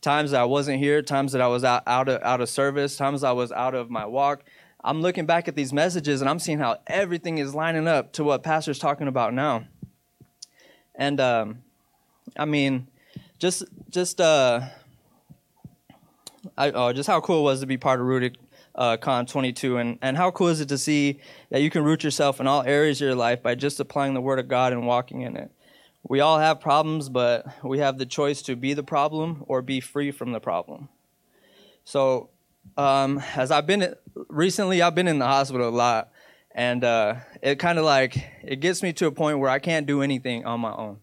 times 0.00 0.30
that 0.30 0.40
I 0.40 0.44
wasn't 0.44 0.78
here, 0.78 1.02
times 1.02 1.32
that 1.32 1.40
I 1.40 1.46
was 1.46 1.64
out, 1.64 1.82
out, 1.86 2.08
of, 2.08 2.22
out 2.22 2.40
of 2.40 2.48
service, 2.48 2.96
times 2.96 3.22
I 3.22 3.32
was 3.32 3.52
out 3.52 3.74
of 3.74 3.90
my 3.90 4.06
walk. 4.06 4.44
I'm 4.82 5.02
looking 5.02 5.26
back 5.26 5.46
at 5.46 5.54
these 5.54 5.72
messages 5.72 6.20
and 6.20 6.30
I'm 6.30 6.38
seeing 6.38 6.58
how 6.58 6.78
everything 6.86 7.38
is 7.38 7.54
lining 7.54 7.86
up 7.86 8.12
to 8.14 8.24
what 8.24 8.42
Pastor's 8.42 8.78
talking 8.78 9.08
about 9.08 9.34
now. 9.34 9.66
And, 10.94 11.20
um, 11.20 11.58
I 12.36 12.46
mean, 12.46 12.88
just, 13.38 13.64
just, 13.90 14.20
uh, 14.20 14.60
I, 16.56 16.70
oh, 16.70 16.92
just 16.92 17.08
how 17.08 17.20
cool 17.20 17.40
it 17.40 17.42
was 17.42 17.60
to 17.60 17.66
be 17.66 17.76
part 17.76 18.00
of 18.00 18.06
Rooted 18.06 18.38
uh, 18.74 18.96
Con 18.96 19.26
22. 19.26 19.76
And, 19.76 19.98
and 20.00 20.16
how 20.16 20.30
cool 20.30 20.48
is 20.48 20.60
it 20.60 20.68
to 20.68 20.78
see 20.78 21.20
that 21.50 21.60
you 21.60 21.70
can 21.70 21.84
root 21.84 22.02
yourself 22.02 22.40
in 22.40 22.46
all 22.46 22.62
areas 22.62 23.00
of 23.00 23.06
your 23.06 23.14
life 23.14 23.42
by 23.42 23.54
just 23.54 23.80
applying 23.80 24.14
the 24.14 24.20
Word 24.20 24.38
of 24.38 24.48
God 24.48 24.72
and 24.72 24.86
walking 24.86 25.20
in 25.22 25.36
it? 25.36 25.50
We 26.02 26.20
all 26.20 26.38
have 26.38 26.60
problems, 26.60 27.08
but 27.08 27.46
we 27.62 27.78
have 27.78 27.98
the 27.98 28.06
choice 28.06 28.42
to 28.42 28.56
be 28.56 28.74
the 28.74 28.82
problem 28.82 29.44
or 29.46 29.62
be 29.62 29.80
free 29.80 30.10
from 30.10 30.32
the 30.32 30.40
problem. 30.40 30.88
So, 31.84 32.30
um, 32.76 33.22
as 33.36 33.50
I've 33.50 33.66
been 33.66 33.94
recently, 34.28 34.82
I've 34.82 34.94
been 34.94 35.08
in 35.08 35.18
the 35.18 35.26
hospital 35.26 35.68
a 35.68 35.70
lot, 35.70 36.10
and 36.54 36.84
uh, 36.84 37.16
it 37.42 37.58
kind 37.58 37.78
of 37.78 37.84
like 37.84 38.16
it 38.42 38.60
gets 38.60 38.82
me 38.82 38.92
to 38.94 39.06
a 39.06 39.12
point 39.12 39.38
where 39.38 39.50
I 39.50 39.58
can't 39.58 39.86
do 39.86 40.02
anything 40.02 40.44
on 40.44 40.60
my 40.60 40.72
own 40.72 40.98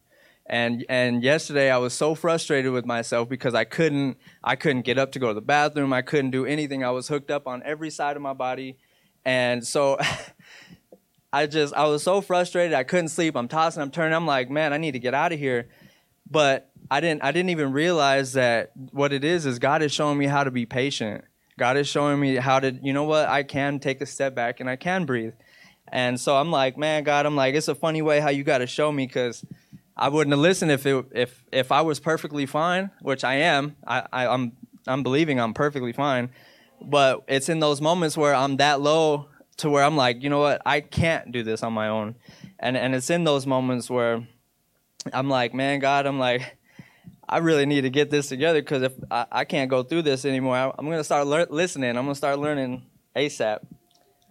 and 0.50 0.86
and 0.88 1.24
yesterday 1.24 1.70
I 1.70 1.78
was 1.78 1.94
so 1.94 2.16
frustrated 2.16 2.72
with 2.72 2.86
myself 2.86 3.30
because 3.30 3.54
I 3.54 3.66
couldn't 3.66 4.18
I 4.44 4.56
couldn't 4.56 4.84
get 4.84 4.98
up 4.98 5.12
to 5.14 5.20
go 5.20 5.28
to 5.28 5.34
the 5.34 5.42
bathroom. 5.42 5.94
I 5.94 6.02
couldn't 6.02 6.32
do 6.32 6.46
anything. 6.46 6.84
I 6.84 6.92
was 6.92 7.08
hooked 7.08 7.30
up 7.30 7.48
on 7.48 7.62
every 7.64 7.90
side 7.90 8.16
of 8.16 8.22
my 8.22 8.34
body, 8.34 8.78
and 9.26 9.66
so 9.66 9.98
I 11.34 11.46
just 11.46 11.74
I 11.74 11.86
was 11.86 12.04
so 12.04 12.22
frustrated. 12.22 12.74
I 12.74 12.84
couldn't 12.84 13.10
sleep. 13.10 13.36
I'm 13.36 13.48
tossing. 13.48 13.82
I'm 13.82 13.92
turning. 13.92 14.16
I'm 14.16 14.26
like, 14.26 14.50
man, 14.50 14.74
I 14.74 14.78
need 14.78 14.94
to 14.94 15.00
get 15.00 15.14
out 15.14 15.34
of 15.34 15.40
here. 15.40 15.70
But 16.30 16.72
I 16.90 17.00
didn't 17.00 17.24
I 17.24 17.32
didn't 17.32 17.50
even 17.50 17.72
realize 17.72 18.34
that 18.34 18.72
what 18.92 19.14
it 19.14 19.24
is 19.24 19.46
is 19.46 19.60
God 19.60 19.82
is 19.82 19.92
showing 19.92 20.18
me 20.18 20.26
how 20.26 20.44
to 20.44 20.52
be 20.52 20.66
patient. 20.66 21.24
God 21.58 21.76
is 21.78 21.88
showing 21.88 22.20
me 22.20 22.36
how 22.36 22.60
to 22.60 22.72
you 22.82 22.94
know 22.94 23.04
what 23.04 23.28
I 23.28 23.44
can 23.44 23.80
take 23.80 24.02
a 24.02 24.06
step 24.06 24.36
back 24.36 24.60
and 24.60 24.70
I 24.70 24.76
can 24.76 25.06
breathe. 25.06 25.34
And 25.90 26.20
so 26.20 26.36
I'm 26.36 26.52
like, 26.52 26.78
man, 26.78 27.04
God, 27.04 27.26
I'm 27.26 27.36
like, 27.36 27.56
it's 27.56 27.70
a 27.70 27.76
funny 27.76 28.02
way 28.02 28.20
how 28.20 28.30
you 28.30 28.44
got 28.44 28.58
to 28.58 28.68
show 28.68 28.92
me 28.92 29.08
because 29.08 29.46
I 29.96 30.10
wouldn't 30.10 30.32
have 30.34 30.40
listened 30.40 30.72
if 30.72 30.86
it, 30.86 31.06
if 31.12 31.44
if 31.52 31.72
I 31.72 31.82
was 31.82 32.00
perfectly 32.00 32.46
fine, 32.46 32.92
which 33.02 33.24
I 33.24 33.36
am. 33.36 33.76
I, 33.86 34.06
I 34.12 34.28
I'm, 34.28 34.54
I'm 34.86 35.04
believing 35.04 35.40
I'm 35.40 35.54
perfectly 35.54 35.94
fine, 35.94 36.30
But 36.82 37.24
it's 37.28 37.50
in 37.50 37.60
those 37.60 37.82
moments 37.82 38.16
where 38.16 38.36
I'm 38.36 38.58
that 38.58 38.80
low 38.80 39.28
to 39.58 39.70
where 39.70 39.84
I'm 39.84 39.96
like, 39.98 40.22
you 40.24 40.30
know 40.30 40.40
what, 40.40 40.62
I 40.66 40.82
can't 40.82 41.32
do 41.32 41.44
this 41.44 41.64
on 41.64 41.74
my 41.74 41.88
own. 41.90 42.16
And 42.60 42.78
and 42.78 42.96
it's 42.96 43.10
in 43.10 43.24
those 43.24 43.46
moments 43.46 43.90
where 43.90 44.28
I'm 45.14 45.30
like, 45.30 45.54
man, 45.54 45.80
God, 45.80 46.06
I'm 46.06 46.20
like, 46.20 46.58
I 47.30 47.40
really 47.40 47.66
need 47.66 47.82
to 47.82 47.90
get 47.90 48.10
this 48.10 48.28
together 48.28 48.62
because 48.62 48.84
if 48.84 48.94
I, 49.12 49.26
I, 49.32 49.46
can't 49.46 49.70
go 49.70 49.84
through 49.84 50.04
this 50.04 50.24
anymore, 50.24 50.56
I, 50.56 50.72
am 50.80 50.86
gonna 50.86 51.04
start 51.04 51.28
lear- 51.28 51.48
listening. 51.50 51.90
I'm 51.90 52.06
gonna 52.06 52.16
start 52.16 52.40
learning 52.40 52.84
ASAP. 53.16 53.60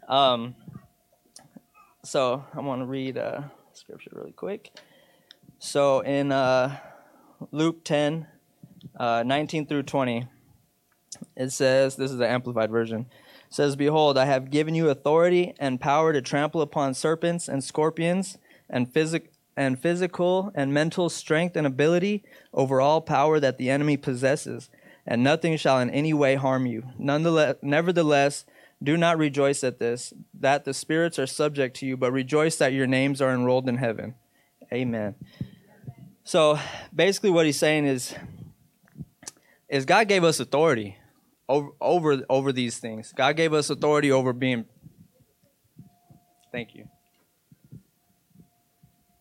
Um, 0.08 0.54
so 2.04 2.44
I 2.54 2.60
want 2.60 2.80
to 2.80 2.86
read 2.86 3.18
uh, 3.18 3.42
scripture 3.74 4.10
really 4.14 4.32
quick. 4.32 4.70
So 5.58 6.00
in 6.00 6.32
uh, 6.32 6.78
Luke 7.50 7.84
10, 7.84 8.26
uh, 8.98 9.24
19 9.26 9.66
through 9.66 9.82
20, 9.82 10.26
it 11.36 11.50
says, 11.50 11.96
this 11.96 12.10
is 12.10 12.18
the 12.18 12.28
Amplified 12.28 12.70
Version, 12.70 13.06
says, 13.56 13.74
Behold, 13.74 14.18
I 14.18 14.26
have 14.26 14.50
given 14.50 14.74
you 14.74 14.90
authority 14.90 15.54
and 15.58 15.80
power 15.80 16.12
to 16.12 16.20
trample 16.20 16.60
upon 16.60 16.92
serpents 16.94 17.48
and 17.48 17.64
scorpions 17.64 18.36
and 18.68 18.92
physic 18.92 19.32
and 19.56 19.78
physical 19.80 20.52
and 20.54 20.74
mental 20.74 21.08
strength 21.08 21.56
and 21.56 21.66
ability 21.66 22.22
over 22.52 22.80
all 22.80 23.00
power 23.00 23.40
that 23.40 23.56
the 23.56 23.70
enemy 23.70 23.96
possesses, 23.96 24.68
and 25.06 25.24
nothing 25.24 25.56
shall 25.56 25.78
in 25.80 25.88
any 25.88 26.12
way 26.12 26.34
harm 26.34 26.66
you. 26.66 26.82
Nonetheless, 26.98 27.56
nevertheless, 27.62 28.44
do 28.82 28.98
not 28.98 29.16
rejoice 29.16 29.64
at 29.64 29.78
this, 29.78 30.12
that 30.38 30.66
the 30.66 30.74
spirits 30.74 31.18
are 31.18 31.26
subject 31.26 31.74
to 31.78 31.86
you, 31.86 31.96
but 31.96 32.12
rejoice 32.12 32.56
that 32.56 32.74
your 32.74 32.86
names 32.86 33.22
are 33.22 33.32
enrolled 33.32 33.66
in 33.66 33.78
heaven. 33.78 34.14
Amen. 34.70 35.14
So 36.24 36.58
basically, 36.94 37.30
what 37.30 37.46
he's 37.46 37.58
saying 37.58 37.86
is, 37.86 38.14
is 39.70 39.86
God 39.86 40.08
gave 40.08 40.24
us 40.24 40.38
authority 40.38 40.98
over 41.48 41.70
over 41.80 42.24
over 42.28 42.52
these 42.52 42.78
things. 42.78 43.12
God 43.16 43.36
gave 43.36 43.52
us 43.52 43.70
authority 43.70 44.10
over 44.10 44.32
being. 44.32 44.66
Thank 46.52 46.74
you. 46.74 46.88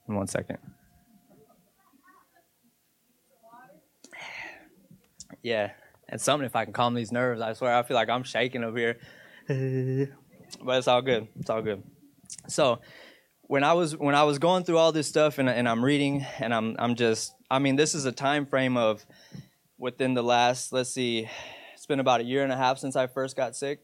One 0.05 0.27
second. 0.27 0.57
Yeah, 5.41 5.71
and 6.09 6.19
something 6.19 6.45
if 6.45 6.55
I 6.55 6.63
can 6.63 6.73
calm 6.73 6.95
these 6.95 7.11
nerves. 7.11 7.41
I 7.41 7.53
swear, 7.53 7.75
I 7.75 7.83
feel 7.83 7.95
like 7.95 8.09
I'm 8.09 8.23
shaking 8.23 8.63
over 8.63 8.77
here. 8.77 8.97
but 10.63 10.77
it's 10.77 10.87
all 10.87 11.01
good. 11.01 11.27
It's 11.39 11.49
all 11.49 11.61
good. 11.61 11.83
So, 12.47 12.79
when 13.43 13.63
I 13.63 13.73
was 13.73 13.95
when 13.95 14.15
I 14.15 14.23
was 14.23 14.39
going 14.39 14.63
through 14.63 14.77
all 14.77 14.91
this 14.91 15.07
stuff 15.07 15.37
and, 15.37 15.49
and 15.49 15.69
I'm 15.69 15.83
reading 15.83 16.25
and 16.39 16.53
I'm 16.53 16.75
I'm 16.79 16.95
just 16.95 17.33
I 17.49 17.59
mean 17.59 17.75
this 17.75 17.93
is 17.93 18.05
a 18.05 18.11
time 18.11 18.45
frame 18.45 18.77
of 18.77 19.05
within 19.77 20.13
the 20.13 20.23
last 20.23 20.73
let's 20.73 20.89
see 20.89 21.29
it's 21.85 21.87
been 21.87 21.99
about 21.99 22.19
a 22.19 22.23
year 22.23 22.41
and 22.41 22.51
a 22.51 22.57
half 22.57 22.79
since 22.79 22.95
I 22.95 23.05
first 23.05 23.35
got 23.35 23.55
sick. 23.55 23.81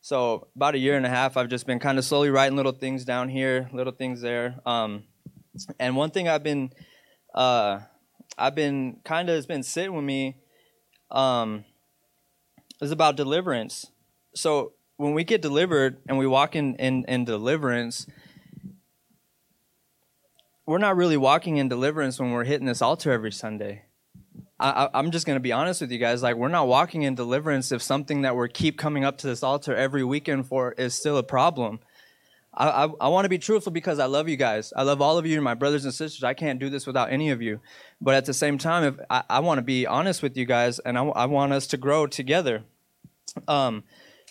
So 0.00 0.46
about 0.54 0.76
a 0.76 0.78
year 0.78 0.96
and 0.96 1.04
a 1.04 1.08
half 1.08 1.36
I've 1.36 1.48
just 1.48 1.66
been 1.66 1.80
kind 1.80 1.98
of 1.98 2.04
slowly 2.04 2.30
writing 2.30 2.56
little 2.56 2.70
things 2.70 3.04
down 3.04 3.28
here, 3.28 3.68
little 3.72 3.92
things 3.92 4.20
there. 4.20 4.60
Um, 4.64 5.02
and 5.80 5.96
one 5.96 6.10
thing 6.10 6.28
I've 6.28 6.44
been 6.44 6.70
uh, 7.34 7.80
I've 8.38 8.54
been 8.54 9.00
kind 9.04 9.28
of 9.28 9.34
has 9.34 9.46
been 9.46 9.64
sitting 9.64 9.96
with 9.96 10.04
me 10.04 10.36
um, 11.10 11.64
is 12.80 12.92
about 12.92 13.16
deliverance. 13.16 13.90
So 14.36 14.74
when 14.96 15.14
we 15.14 15.24
get 15.24 15.42
delivered 15.42 15.96
and 16.08 16.18
we 16.18 16.28
walk 16.28 16.54
in, 16.54 16.76
in, 16.76 17.04
in 17.08 17.24
deliverance, 17.24 18.06
we're 20.66 20.78
not 20.78 20.94
really 20.94 21.16
walking 21.16 21.56
in 21.56 21.68
deliverance 21.68 22.20
when 22.20 22.30
we're 22.30 22.44
hitting 22.44 22.68
this 22.68 22.80
altar 22.80 23.10
every 23.10 23.32
Sunday. 23.32 23.86
I, 24.60 24.98
am 24.98 25.10
just 25.10 25.26
going 25.26 25.36
to 25.36 25.40
be 25.40 25.52
honest 25.52 25.80
with 25.80 25.90
you 25.90 25.98
guys. 25.98 26.22
Like, 26.22 26.36
we're 26.36 26.48
not 26.48 26.68
walking 26.68 27.02
in 27.02 27.14
deliverance 27.14 27.72
if 27.72 27.82
something 27.82 28.22
that 28.22 28.36
we 28.36 28.48
keep 28.48 28.76
coming 28.76 29.04
up 29.04 29.18
to 29.18 29.26
this 29.26 29.42
altar 29.42 29.74
every 29.74 30.04
weekend 30.04 30.46
for 30.46 30.72
is 30.72 30.94
still 30.94 31.16
a 31.16 31.22
problem. 31.22 31.80
I, 32.52 32.68
I, 32.68 32.88
I 33.00 33.08
want 33.08 33.24
to 33.24 33.28
be 33.30 33.38
truthful 33.38 33.72
because 33.72 33.98
I 33.98 34.06
love 34.06 34.28
you 34.28 34.36
guys. 34.36 34.72
I 34.76 34.82
love 34.82 35.00
all 35.00 35.16
of 35.16 35.24
you, 35.24 35.40
my 35.40 35.54
brothers 35.54 35.84
and 35.84 35.94
sisters. 35.94 36.24
I 36.24 36.34
can't 36.34 36.58
do 36.58 36.68
this 36.68 36.86
without 36.86 37.10
any 37.10 37.30
of 37.30 37.40
you. 37.40 37.60
But 38.00 38.14
at 38.14 38.26
the 38.26 38.34
same 38.34 38.58
time, 38.58 38.84
if 38.84 38.94
I, 39.08 39.22
I 39.30 39.40
want 39.40 39.58
to 39.58 39.62
be 39.62 39.86
honest 39.86 40.22
with 40.22 40.36
you 40.36 40.44
guys, 40.44 40.78
and 40.80 40.98
I, 40.98 41.04
I 41.04 41.26
want 41.26 41.52
us 41.52 41.66
to 41.68 41.76
grow 41.76 42.06
together. 42.06 42.62
Um, 43.48 43.84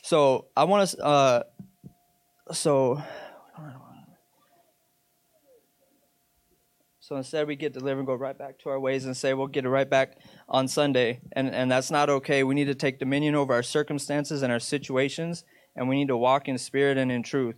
so 0.03 0.45
I 0.55 0.65
want 0.65 0.83
us. 0.83 0.95
Uh, 0.99 1.43
so 2.51 3.01
So 7.09 7.15
instead, 7.15 7.47
we 7.47 7.55
get 7.55 7.73
delivered 7.73 8.01
and 8.01 8.05
go 8.05 8.13
right 8.13 8.37
back 8.37 8.59
to 8.59 8.69
our 8.69 8.79
ways 8.79 9.05
and 9.05 9.17
say, 9.17 9.33
we'll 9.33 9.47
get 9.47 9.65
it 9.65 9.69
right 9.69 9.89
back 9.89 10.19
on 10.47 10.67
Sunday. 10.67 11.21
And, 11.31 11.49
and 11.49 11.71
that's 11.71 11.89
not 11.89 12.07
okay. 12.07 12.43
We 12.43 12.53
need 12.53 12.65
to 12.65 12.75
take 12.75 12.99
dominion 12.99 13.33
over 13.33 13.51
our 13.51 13.63
circumstances 13.63 14.43
and 14.43 14.53
our 14.53 14.59
situations, 14.59 15.43
and 15.75 15.89
we 15.89 15.95
need 15.95 16.09
to 16.09 16.17
walk 16.17 16.47
in 16.47 16.59
spirit 16.59 16.99
and 16.99 17.11
in 17.11 17.23
truth. 17.23 17.55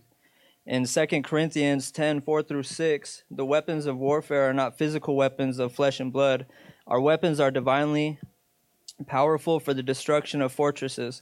In 0.64 0.86
2 0.86 1.06
Corinthians 1.20 1.92
10 1.92 2.22
4 2.22 2.42
through 2.42 2.62
6, 2.62 3.24
the 3.30 3.44
weapons 3.44 3.84
of 3.84 3.98
warfare 3.98 4.48
are 4.48 4.54
not 4.54 4.78
physical 4.78 5.16
weapons 5.16 5.58
of 5.58 5.74
flesh 5.74 6.00
and 6.00 6.10
blood. 6.10 6.46
Our 6.86 7.02
weapons 7.02 7.38
are 7.38 7.50
divinely 7.50 8.20
powerful 9.06 9.60
for 9.60 9.74
the 9.74 9.82
destruction 9.82 10.40
of 10.40 10.50
fortresses. 10.50 11.20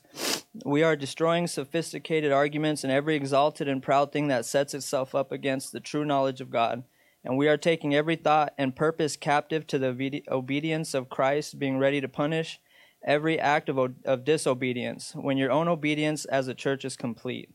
We 0.64 0.84
are 0.84 0.94
destroying 0.94 1.48
sophisticated 1.48 2.30
arguments 2.30 2.84
and 2.84 2.92
every 2.92 3.16
exalted 3.16 3.66
and 3.66 3.82
proud 3.82 4.12
thing 4.12 4.28
that 4.28 4.44
sets 4.44 4.72
itself 4.72 5.16
up 5.16 5.32
against 5.32 5.72
the 5.72 5.80
true 5.80 6.04
knowledge 6.04 6.40
of 6.40 6.50
God. 6.50 6.84
And 7.24 7.36
we 7.36 7.48
are 7.48 7.56
taking 7.56 7.94
every 7.94 8.16
thought 8.16 8.54
and 8.56 8.74
purpose 8.74 9.16
captive 9.16 9.66
to 9.68 9.78
the 9.78 10.22
obedience 10.28 10.94
of 10.94 11.10
Christ, 11.10 11.58
being 11.58 11.78
ready 11.78 12.00
to 12.00 12.08
punish 12.08 12.60
every 13.04 13.38
act 13.38 13.68
of, 13.68 13.78
of 14.04 14.24
disobedience 14.24 15.12
when 15.14 15.36
your 15.36 15.50
own 15.50 15.68
obedience 15.68 16.24
as 16.26 16.48
a 16.48 16.54
church 16.54 16.84
is 16.84 16.96
complete. 16.96 17.50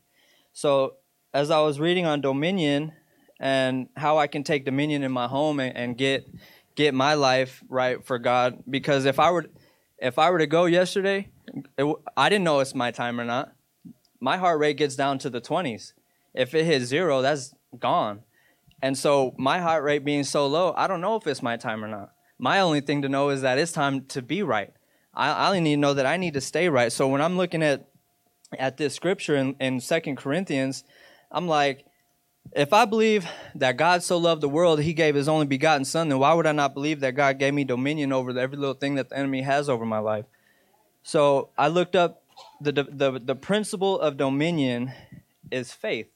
So, 0.52 0.94
as 1.34 1.50
I 1.50 1.60
was 1.60 1.78
reading 1.78 2.06
on 2.06 2.20
dominion 2.20 2.92
and 3.38 3.88
how 3.96 4.18
I 4.18 4.26
can 4.26 4.42
take 4.42 4.64
dominion 4.64 5.02
in 5.02 5.12
my 5.12 5.26
home 5.26 5.60
and, 5.60 5.76
and 5.76 5.98
get 5.98 6.26
get 6.74 6.94
my 6.94 7.14
life 7.14 7.62
right 7.68 8.04
for 8.04 8.18
God, 8.18 8.62
because 8.68 9.04
if 9.04 9.18
I 9.18 9.30
were 9.30 9.46
if 9.98 10.18
I 10.18 10.30
were 10.30 10.38
to 10.38 10.46
go 10.46 10.64
yesterday, 10.66 11.28
it, 11.76 11.96
I 12.16 12.28
didn't 12.28 12.44
know 12.44 12.60
it's 12.60 12.74
my 12.74 12.90
time 12.90 13.20
or 13.20 13.24
not. 13.24 13.52
My 14.20 14.36
heart 14.36 14.58
rate 14.58 14.78
gets 14.78 14.96
down 14.96 15.18
to 15.18 15.30
the 15.30 15.40
20s. 15.40 15.92
If 16.34 16.54
it 16.54 16.64
hits 16.64 16.86
zero, 16.86 17.22
that's 17.22 17.54
gone. 17.78 18.22
And 18.82 18.96
so 18.96 19.34
my 19.38 19.58
heart 19.58 19.82
rate 19.82 20.04
being 20.04 20.24
so 20.24 20.46
low, 20.46 20.74
I 20.76 20.86
don't 20.86 21.00
know 21.00 21.16
if 21.16 21.26
it's 21.26 21.42
my 21.42 21.56
time 21.56 21.84
or 21.84 21.88
not. 21.88 22.12
My 22.38 22.60
only 22.60 22.80
thing 22.80 23.02
to 23.02 23.08
know 23.08 23.30
is 23.30 23.42
that 23.42 23.58
it's 23.58 23.72
time 23.72 24.04
to 24.06 24.20
be 24.20 24.42
right. 24.42 24.72
I, 25.14 25.30
I 25.30 25.46
only 25.48 25.60
need 25.60 25.76
to 25.76 25.80
know 25.80 25.94
that 25.94 26.06
I 26.06 26.16
need 26.18 26.34
to 26.34 26.40
stay 26.40 26.68
right. 26.68 26.92
So 26.92 27.08
when 27.08 27.22
I'm 27.22 27.36
looking 27.36 27.62
at 27.62 27.88
at 28.58 28.76
this 28.76 28.94
scripture 28.94 29.36
in, 29.36 29.56
in 29.58 29.80
2 29.80 30.00
Corinthians, 30.14 30.84
I'm 31.32 31.48
like, 31.48 31.84
if 32.54 32.72
I 32.72 32.84
believe 32.84 33.26
that 33.56 33.76
God 33.76 34.02
so 34.02 34.18
loved 34.18 34.40
the 34.40 34.48
world, 34.48 34.80
he 34.80 34.92
gave 34.92 35.14
his 35.14 35.28
only 35.28 35.46
begotten 35.46 35.84
son, 35.84 36.08
then 36.08 36.18
why 36.18 36.32
would 36.32 36.46
I 36.46 36.52
not 36.52 36.74
believe 36.74 37.00
that 37.00 37.16
God 37.16 37.38
gave 37.38 37.54
me 37.54 37.64
dominion 37.64 38.12
over 38.12 38.38
every 38.38 38.56
little 38.56 38.74
thing 38.74 38.94
that 38.94 39.08
the 39.08 39.18
enemy 39.18 39.42
has 39.42 39.68
over 39.68 39.84
my 39.84 39.98
life? 39.98 40.26
So 41.02 41.50
I 41.58 41.68
looked 41.68 41.96
up 41.96 42.22
the, 42.60 42.72
the, 42.72 43.20
the 43.22 43.34
principle 43.34 43.98
of 43.98 44.16
dominion 44.16 44.92
is 45.50 45.72
faith. 45.72 46.08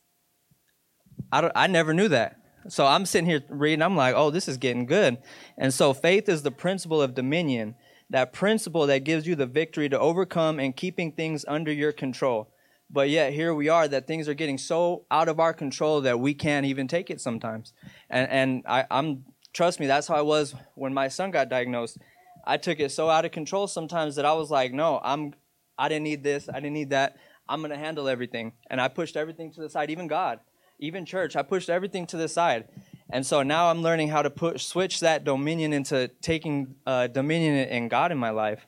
I, 1.33 1.50
I 1.55 1.67
never 1.67 1.93
knew 1.95 2.09
that. 2.09 2.40
So 2.69 2.87
I'm 2.87 3.07
sitting 3.07 3.29
here 3.29 3.43
reading, 3.49 3.83
I'm 3.83 3.97
like, 3.97 4.14
oh, 4.14 4.31
this 4.31 4.47
is 4.47 4.57
getting 4.57 4.87
good. 4.87 5.19
And 5.57 5.73
so 5.73 5.95
faith 5.95 6.29
is 6.29 6.43
the 6.43 6.50
principle 6.50 7.00
of 7.00 7.14
dominion, 7.14 7.75
that 8.11 8.33
principle 8.33 8.87
that 8.87 9.05
gives 9.05 9.26
you 9.26 9.35
the 9.35 9.47
victory 9.47 9.88
to 9.88 9.99
overcome 9.99 10.61
and 10.61 10.76
keeping 10.76 11.12
things 11.12 11.45
under 11.49 11.73
your 11.73 11.93
control. 11.93 12.52
But 12.90 13.09
yet 13.09 13.33
here 13.33 13.55
we 13.55 13.69
are 13.69 13.87
that 13.88 14.07
things 14.07 14.29
are 14.29 14.35
getting 14.35 14.59
so 14.59 15.05
out 15.11 15.29
of 15.29 15.38
our 15.38 15.55
control 15.55 16.00
that 16.02 16.19
we 16.19 16.35
can't 16.35 16.67
even 16.67 16.88
take 16.88 17.09
it 17.09 17.21
sometimes. 17.21 17.73
And 18.11 18.29
and 18.29 18.64
I, 18.67 18.85
I'm 18.90 19.25
trust 19.52 19.79
me, 19.79 19.87
that's 19.87 20.09
how 20.09 20.17
I 20.17 20.23
was 20.23 20.55
when 20.75 20.93
my 20.93 21.07
son 21.07 21.31
got 21.31 21.49
diagnosed. 21.49 21.99
I 22.45 22.57
took 22.57 22.81
it 22.81 22.90
so 22.90 23.09
out 23.09 23.25
of 23.25 23.31
control 23.31 23.69
sometimes 23.69 24.17
that 24.17 24.25
I 24.25 24.33
was 24.33 24.50
like, 24.50 24.73
no, 24.73 25.00
I'm 25.05 25.35
I 25.79 25.88
didn't 25.88 26.02
need 26.02 26.25
this, 26.25 26.49
I 26.49 26.55
didn't 26.55 26.73
need 26.73 26.90
that. 26.90 27.17
I'm 27.49 27.62
gonna 27.62 27.79
handle 27.79 28.09
everything. 28.09 28.52
And 28.69 28.81
I 28.81 28.88
pushed 28.88 29.17
everything 29.17 29.52
to 29.52 29.61
the 29.61 29.71
side, 29.71 29.90
even 29.90 30.09
God 30.09 30.40
even 30.81 31.05
church, 31.05 31.37
I 31.37 31.43
pushed 31.43 31.71
everything 31.71 32.07
to 32.09 32.17
the 32.17 32.29
side. 32.29 32.65
And 33.13 33.25
so 33.25 33.43
now 33.43 33.71
I'm 33.71 33.83
learning 33.83 34.09
how 34.09 34.23
to 34.23 34.31
push, 34.31 34.65
switch 34.65 35.01
that 35.01 35.25
dominion 35.25 35.73
into 35.73 36.09
taking 36.21 36.75
uh, 36.87 37.07
dominion 37.09 37.69
in 37.69 37.89
God 37.89 38.13
in 38.13 38.19
my 38.19 38.31
life. 38.31 38.67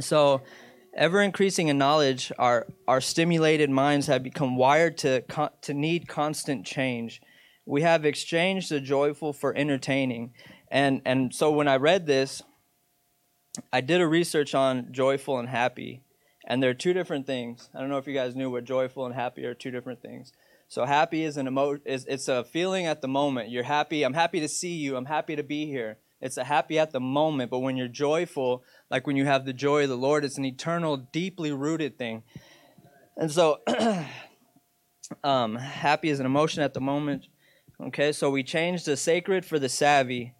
So, 0.00 0.42
ever 0.94 1.22
increasing 1.22 1.68
in 1.68 1.78
knowledge, 1.78 2.32
our, 2.38 2.66
our 2.86 3.00
stimulated 3.00 3.70
minds 3.70 4.06
have 4.06 4.22
become 4.22 4.56
wired 4.56 4.98
to, 4.98 5.22
to 5.62 5.74
need 5.74 6.08
constant 6.08 6.66
change. 6.66 7.20
We 7.66 7.82
have 7.82 8.04
exchanged 8.04 8.70
the 8.70 8.80
joyful 8.80 9.32
for 9.32 9.54
entertaining. 9.54 10.32
And, 10.70 11.02
and 11.04 11.34
so 11.34 11.50
when 11.50 11.68
I 11.68 11.76
read 11.76 12.06
this, 12.06 12.42
I 13.72 13.80
did 13.80 14.00
a 14.00 14.06
research 14.06 14.54
on 14.54 14.92
joyful 14.92 15.38
and 15.38 15.48
happy. 15.48 16.02
And 16.46 16.62
they're 16.62 16.74
two 16.74 16.94
different 16.94 17.26
things. 17.26 17.68
I 17.74 17.80
don't 17.80 17.90
know 17.90 17.98
if 17.98 18.06
you 18.06 18.14
guys 18.14 18.34
knew 18.34 18.50
what 18.50 18.64
joyful 18.64 19.04
and 19.04 19.14
happy 19.14 19.44
are 19.44 19.54
two 19.54 19.70
different 19.70 20.00
things. 20.00 20.32
So 20.68 20.84
happy 20.84 21.24
is 21.24 21.38
an 21.38 21.46
emo- 21.46 21.78
is 21.86 22.04
it's 22.06 22.28
a 22.28 22.44
feeling 22.44 22.86
at 22.86 23.00
the 23.00 23.08
moment. 23.08 23.50
You're 23.50 23.64
happy. 23.64 24.02
I'm 24.02 24.12
happy 24.12 24.40
to 24.40 24.48
see 24.48 24.74
you. 24.74 24.96
I'm 24.96 25.06
happy 25.06 25.34
to 25.34 25.42
be 25.42 25.66
here. 25.66 25.98
It's 26.20 26.36
a 26.36 26.44
happy 26.44 26.78
at 26.78 26.90
the 26.90 27.00
moment, 27.00 27.50
but 27.50 27.60
when 27.60 27.76
you're 27.76 27.88
joyful, 27.88 28.64
like 28.90 29.06
when 29.06 29.16
you 29.16 29.24
have 29.24 29.46
the 29.46 29.52
joy 29.52 29.84
of 29.84 29.88
the 29.88 29.96
Lord, 29.96 30.24
it's 30.24 30.36
an 30.36 30.44
eternal, 30.44 30.96
deeply 30.96 31.52
rooted 31.52 31.96
thing. 31.96 32.22
And 33.16 33.30
so, 33.30 33.60
um, 35.24 35.56
happy 35.56 36.10
is 36.10 36.20
an 36.20 36.26
emotion 36.26 36.62
at 36.62 36.74
the 36.74 36.80
moment. 36.80 37.28
Okay, 37.80 38.12
so 38.12 38.30
we 38.30 38.42
change 38.42 38.84
the 38.84 38.96
sacred 38.96 39.46
for 39.46 39.58
the 39.60 39.68
savvy, 39.68 40.34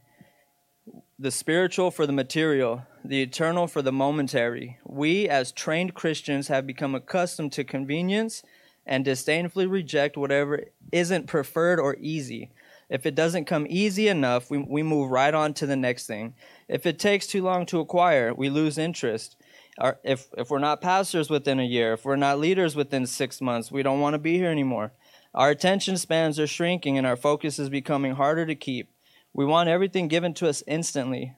the 1.19 1.31
spiritual 1.31 1.93
for 1.93 2.07
the 2.07 2.13
material, 2.13 2.83
the 3.05 3.23
eternal 3.23 3.69
for 3.69 3.81
the 3.81 3.93
momentary. 3.93 4.79
We, 4.85 5.29
as 5.29 5.53
trained 5.53 5.95
Christians, 5.95 6.49
have 6.49 6.67
become 6.67 6.97
accustomed 6.97 7.53
to 7.53 7.63
convenience 7.63 8.43
and 8.89 9.05
disdainfully 9.05 9.67
reject 9.67 10.17
whatever 10.17 10.65
isn't 10.91 11.27
preferred 11.27 11.79
or 11.79 11.97
easy. 12.01 12.51
If 12.89 13.05
it 13.05 13.15
doesn't 13.15 13.45
come 13.45 13.67
easy 13.69 14.09
enough, 14.09 14.51
we, 14.51 14.59
we 14.59 14.83
move 14.83 15.11
right 15.11 15.35
on 15.35 15.53
to 15.55 15.67
the 15.67 15.77
next 15.77 16.07
thing. 16.07 16.35
If 16.69 16.87
it 16.87 16.99
takes 16.99 17.27
too 17.27 17.43
long 17.43 17.67
to 17.67 17.81
acquire, 17.81 18.33
we 18.33 18.49
lose 18.49 18.79
interest. 18.79 19.37
Our, 19.79 19.99
if, 20.03 20.29
if 20.39 20.51
we're 20.51 20.59
not 20.59 20.81
pastors 20.81 21.29
within 21.29 21.61
a 21.61 21.65
year, 21.65 21.93
if 21.93 22.07
we're 22.07 22.17
not 22.17 22.41
leaders 22.41 22.75
within 22.75 23.07
six 23.07 23.43
months, 23.43 23.71
we 23.71 23.83
don't 23.83 24.01
want 24.01 24.15
to 24.15 24.19
be 24.19 24.39
here 24.39 24.51
anymore. 24.51 24.93
Our 25.35 25.51
attention 25.51 25.99
spans 25.99 26.41
are 26.41 26.47
shrinking 26.47 26.97
and 26.97 27.07
our 27.07 27.17
focus 27.17 27.59
is 27.59 27.69
becoming 27.69 28.15
harder 28.15 28.47
to 28.47 28.55
keep. 28.55 28.91
We 29.35 29.45
want 29.45 29.69
everything 29.69 30.09
given 30.09 30.33
to 30.35 30.49
us 30.49 30.63
instantly. 30.67 31.35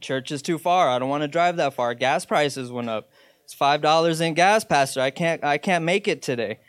Church 0.00 0.32
is 0.32 0.40
too 0.40 0.56
far. 0.56 0.88
I 0.88 0.98
don't 0.98 1.10
want 1.10 1.22
to 1.22 1.28
drive 1.28 1.56
that 1.56 1.74
far. 1.74 1.94
Gas 1.94 2.24
prices 2.24 2.72
went 2.72 2.88
up. 2.88 3.10
It's 3.50 3.56
five 3.56 3.80
dollars 3.80 4.20
in 4.20 4.34
gas, 4.34 4.62
Pastor. 4.62 5.00
I 5.00 5.10
can't 5.10 5.42
I 5.42 5.58
can't 5.58 5.84
make 5.84 6.06
it 6.06 6.22
today. 6.22 6.60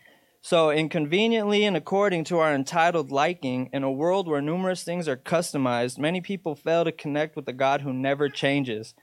So 0.41 0.71
inconveniently 0.71 1.63
and 1.63 1.77
according 1.77 2.23
to 2.23 2.39
our 2.39 2.55
entitled 2.55 3.11
liking, 3.11 3.69
in 3.71 3.83
a 3.83 3.91
world 3.91 4.27
where 4.27 4.41
numerous 4.41 4.83
things 4.83 5.07
are 5.07 5.15
customized, 5.15 5.99
many 5.99 6.21
people 6.21 6.55
fail 6.55 6.83
to 6.83 6.91
connect 6.91 7.35
with 7.35 7.45
the 7.45 7.53
God 7.53 7.81
who 7.81 7.93
never 7.93 8.29
changes. 8.29 8.95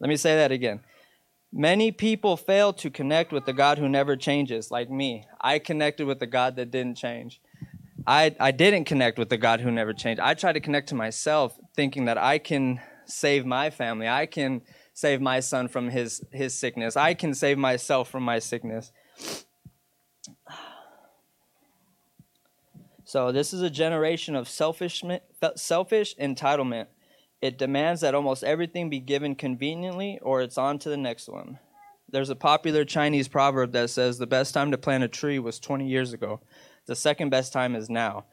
Let 0.00 0.08
me 0.08 0.16
say 0.16 0.36
that 0.36 0.52
again. 0.52 0.80
Many 1.52 1.92
people 1.92 2.38
fail 2.38 2.72
to 2.72 2.88
connect 2.88 3.30
with 3.30 3.44
the 3.44 3.52
God 3.52 3.76
who 3.76 3.90
never 3.90 4.16
changes, 4.16 4.70
like 4.70 4.88
me. 4.88 5.26
I 5.38 5.58
connected 5.58 6.06
with 6.06 6.20
the 6.20 6.26
God 6.26 6.56
that 6.56 6.70
didn't 6.70 6.96
change. 6.96 7.42
I, 8.06 8.34
I 8.40 8.52
didn't 8.52 8.86
connect 8.86 9.18
with 9.18 9.28
the 9.28 9.36
God 9.36 9.60
who 9.60 9.70
never 9.70 9.92
changed. 9.92 10.18
I 10.18 10.32
tried 10.32 10.54
to 10.54 10.60
connect 10.60 10.88
to 10.88 10.94
myself, 10.94 11.58
thinking 11.76 12.06
that 12.06 12.16
I 12.16 12.38
can 12.38 12.80
save 13.04 13.44
my 13.44 13.68
family. 13.68 14.08
I 14.08 14.24
can 14.24 14.62
save 14.98 15.20
my 15.20 15.38
son 15.38 15.68
from 15.68 15.90
his, 15.90 16.24
his 16.32 16.52
sickness. 16.52 16.96
I 16.96 17.14
can 17.14 17.32
save 17.32 17.56
myself 17.56 18.10
from 18.10 18.24
my 18.24 18.40
sickness. 18.40 18.92
So, 23.04 23.32
this 23.32 23.54
is 23.54 23.62
a 23.62 23.70
generation 23.70 24.36
of 24.36 24.50
selfish, 24.50 25.02
selfish 25.56 26.14
entitlement. 26.16 26.88
It 27.40 27.56
demands 27.56 28.02
that 28.02 28.14
almost 28.14 28.44
everything 28.44 28.90
be 28.90 29.00
given 29.00 29.34
conveniently 29.34 30.18
or 30.20 30.42
it's 30.42 30.58
on 30.58 30.78
to 30.80 30.90
the 30.90 30.98
next 30.98 31.26
one. 31.26 31.58
There's 32.10 32.28
a 32.28 32.36
popular 32.36 32.84
Chinese 32.84 33.26
proverb 33.26 33.72
that 33.72 33.88
says 33.88 34.18
the 34.18 34.26
best 34.26 34.52
time 34.52 34.70
to 34.72 34.76
plant 34.76 35.04
a 35.04 35.08
tree 35.08 35.38
was 35.38 35.58
20 35.58 35.88
years 35.88 36.12
ago. 36.12 36.42
The 36.84 36.94
second 36.94 37.30
best 37.30 37.50
time 37.50 37.74
is 37.74 37.88
now. 37.88 38.26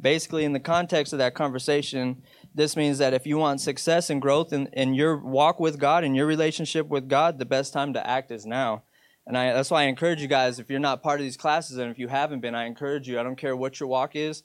Basically, 0.00 0.44
in 0.44 0.52
the 0.52 0.60
context 0.60 1.12
of 1.12 1.18
that 1.18 1.34
conversation, 1.34 2.22
this 2.54 2.76
means 2.76 2.98
that 2.98 3.14
if 3.14 3.26
you 3.26 3.38
want 3.38 3.60
success 3.60 4.10
and 4.10 4.20
growth 4.20 4.52
in, 4.52 4.66
in 4.72 4.94
your 4.94 5.16
walk 5.16 5.60
with 5.60 5.78
God, 5.78 6.04
and 6.04 6.16
your 6.16 6.26
relationship 6.26 6.88
with 6.88 7.08
God, 7.08 7.38
the 7.38 7.46
best 7.46 7.72
time 7.72 7.92
to 7.94 8.06
act 8.06 8.30
is 8.30 8.44
now. 8.44 8.82
And 9.26 9.36
I, 9.38 9.52
that's 9.52 9.70
why 9.70 9.82
I 9.82 9.84
encourage 9.84 10.20
you 10.20 10.28
guys, 10.28 10.58
if 10.58 10.70
you're 10.70 10.80
not 10.80 11.02
part 11.02 11.20
of 11.20 11.24
these 11.24 11.36
classes, 11.36 11.76
and 11.76 11.90
if 11.90 11.98
you 11.98 12.08
haven't 12.08 12.40
been, 12.40 12.54
I 12.54 12.66
encourage 12.66 13.08
you. 13.08 13.20
I 13.20 13.22
don't 13.22 13.36
care 13.36 13.54
what 13.54 13.78
your 13.78 13.88
walk 13.88 14.16
is, 14.16 14.42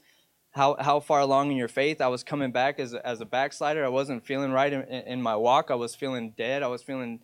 how, 0.51 0.75
how 0.79 0.99
far 0.99 1.21
along 1.21 1.49
in 1.51 1.57
your 1.57 1.67
faith. 1.67 2.01
I 2.01 2.07
was 2.07 2.23
coming 2.23 2.51
back 2.51 2.79
as 2.79 2.93
a, 2.93 3.05
as 3.05 3.21
a 3.21 3.25
backslider. 3.25 3.83
I 3.83 3.89
wasn't 3.89 4.25
feeling 4.25 4.51
right 4.51 4.71
in, 4.71 4.83
in 4.83 5.21
my 5.21 5.35
walk. 5.35 5.71
I 5.71 5.75
was 5.75 5.95
feeling 5.95 6.33
dead. 6.37 6.61
I 6.61 6.67
was 6.67 6.83
feeling 6.83 7.21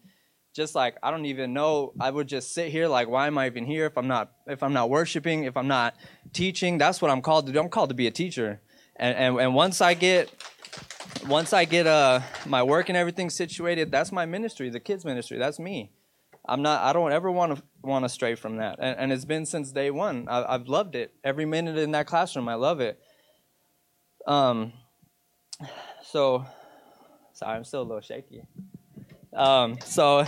just 0.54 0.76
like 0.76 0.98
I 1.02 1.12
don't 1.12 1.26
even 1.26 1.54
know. 1.54 1.94
I 2.00 2.10
would 2.10 2.28
just 2.28 2.54
sit 2.54 2.72
here 2.72 2.88
like, 2.88 3.08
why 3.08 3.28
am 3.28 3.38
I 3.38 3.46
even 3.46 3.66
here 3.66 3.86
if 3.86 3.98
I'm 3.98 4.08
not 4.08 4.32
if 4.48 4.64
I'm 4.64 4.74
not 4.74 4.90
worshiping, 4.90 5.46
if 5.46 5.56
I'm 5.56 5.68
not 5.68 5.96
teaching? 6.34 6.78
That's 6.78 7.02
what 7.02 7.12
I'm 7.12 7.22
called 7.22 7.48
to 7.48 7.54
do. 7.54 7.60
I'm 7.60 7.70
called 7.70 7.90
to 7.90 7.96
be 7.96 8.08
a 8.08 8.12
teacher. 8.12 8.62
And 8.98 9.16
and, 9.18 9.40
and 9.40 9.56
once 9.56 9.82
I 9.82 9.94
get 9.94 10.30
once 11.28 11.54
I 11.54 11.66
get 11.66 11.88
uh 11.88 12.22
my 12.46 12.64
work 12.64 12.90
and 12.90 12.98
everything 12.98 13.30
situated, 13.30 13.92
that's 13.92 14.12
my 14.12 14.26
ministry, 14.26 14.70
the 14.70 14.80
kids 14.80 15.06
ministry. 15.06 15.38
That's 15.38 15.60
me. 15.60 15.92
I'm 16.46 16.62
not. 16.62 16.82
I 16.82 16.94
don't 16.94 17.12
ever 17.12 17.32
want 17.32 17.56
to 17.56 17.64
want 17.84 18.06
to 18.06 18.10
stray 18.10 18.36
from 18.36 18.58
that. 18.58 18.78
And, 18.80 18.98
and 18.98 19.12
it's 19.12 19.26
been 19.26 19.46
since 19.46 19.72
day 19.72 19.92
one. 19.92 20.28
I, 20.28 20.56
I've 20.56 20.68
loved 20.68 20.96
it. 20.96 21.14
Every 21.24 21.46
minute 21.46 21.78
in 21.78 21.92
that 21.92 22.08
classroom, 22.08 22.50
I 22.50 22.56
love 22.56 22.80
it. 22.80 23.00
Um. 24.26 24.74
So, 26.04 26.46
sorry, 27.34 27.56
I'm 27.56 27.64
still 27.64 27.84
a 27.84 27.84
little 27.84 28.02
shaky. 28.02 28.44
Um, 29.34 29.78
so, 29.86 30.26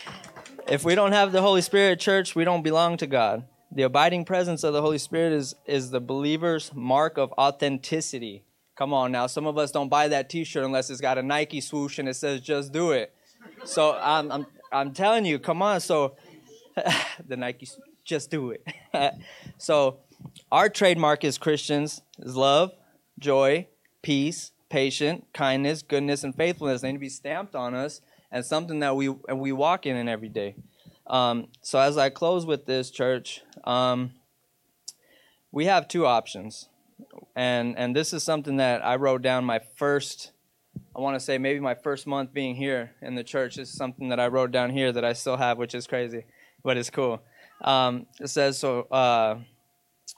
if 0.68 0.84
we 0.84 0.94
don't 0.94 1.12
have 1.12 1.30
the 1.30 1.42
Holy 1.42 1.62
Spirit, 1.62 2.00
church, 2.00 2.34
we 2.34 2.44
don't 2.44 2.62
belong 2.62 2.96
to 2.96 3.06
God. 3.06 3.44
The 3.70 3.82
abiding 3.82 4.24
presence 4.24 4.64
of 4.64 4.72
the 4.72 4.82
Holy 4.82 4.98
Spirit 4.98 5.32
is, 5.32 5.54
is 5.64 5.90
the 5.90 6.00
believer's 6.00 6.72
mark 6.74 7.18
of 7.18 7.32
authenticity. 7.38 8.42
Come 8.82 8.94
on 8.94 9.12
now, 9.12 9.28
some 9.28 9.46
of 9.46 9.58
us 9.58 9.70
don't 9.70 9.88
buy 9.88 10.08
that 10.08 10.28
T-shirt 10.28 10.64
unless 10.64 10.90
it's 10.90 11.00
got 11.00 11.16
a 11.16 11.22
Nike 11.22 11.60
swoosh 11.60 12.00
and 12.00 12.08
it 12.08 12.14
says 12.14 12.40
"Just 12.40 12.72
Do 12.72 12.90
It." 12.90 13.14
So 13.62 13.92
I'm 13.92 14.32
I'm 14.32 14.46
I'm 14.72 14.92
telling 14.92 15.24
you, 15.24 15.38
come 15.38 15.62
on. 15.62 15.78
So 15.78 16.16
the 17.28 17.36
Nike, 17.36 17.68
just 18.02 18.28
do 18.32 18.50
it. 18.50 18.66
so 19.56 19.98
our 20.50 20.68
trademark 20.68 21.22
as 21.22 21.38
Christians 21.38 22.02
is 22.18 22.34
love, 22.34 22.72
joy, 23.20 23.68
peace, 24.02 24.50
patience, 24.68 25.26
kindness, 25.32 25.82
goodness, 25.82 26.24
and 26.24 26.34
faithfulness. 26.34 26.80
They 26.80 26.88
need 26.88 26.94
to 26.94 26.98
be 26.98 27.08
stamped 27.08 27.54
on 27.54 27.76
us 27.76 28.00
and 28.32 28.44
something 28.44 28.80
that 28.80 28.96
we 28.96 29.14
and 29.28 29.38
we 29.38 29.52
walk 29.52 29.86
in 29.86 29.94
in 29.94 30.08
every 30.08 30.28
day. 30.28 30.56
Um, 31.06 31.46
so 31.60 31.78
as 31.78 31.96
I 31.96 32.10
close 32.10 32.44
with 32.44 32.66
this 32.66 32.90
church, 32.90 33.42
um, 33.62 34.14
we 35.52 35.66
have 35.66 35.86
two 35.86 36.04
options, 36.04 36.68
and 37.36 37.78
and 37.78 37.94
this 37.94 38.12
is 38.12 38.22
something 38.22 38.56
that 38.56 38.84
I 38.84 38.96
wrote 38.96 39.22
down 39.22 39.44
my 39.44 39.60
first. 39.76 40.32
I 40.96 41.00
want 41.00 41.16
to 41.16 41.20
say 41.20 41.38
maybe 41.38 41.60
my 41.60 41.74
first 41.74 42.06
month 42.06 42.32
being 42.32 42.54
here 42.54 42.92
in 43.02 43.14
the 43.14 43.24
church 43.24 43.58
is 43.58 43.70
something 43.70 44.08
that 44.10 44.20
I 44.20 44.28
wrote 44.28 44.52
down 44.52 44.70
here 44.70 44.92
that 44.92 45.04
I 45.04 45.12
still 45.12 45.36
have, 45.36 45.58
which 45.58 45.74
is 45.74 45.86
crazy, 45.86 46.24
but 46.62 46.76
it's 46.76 46.90
cool. 46.90 47.22
Um, 47.62 48.06
it 48.20 48.28
says 48.28 48.58
so. 48.58 48.82
Uh, 48.90 49.40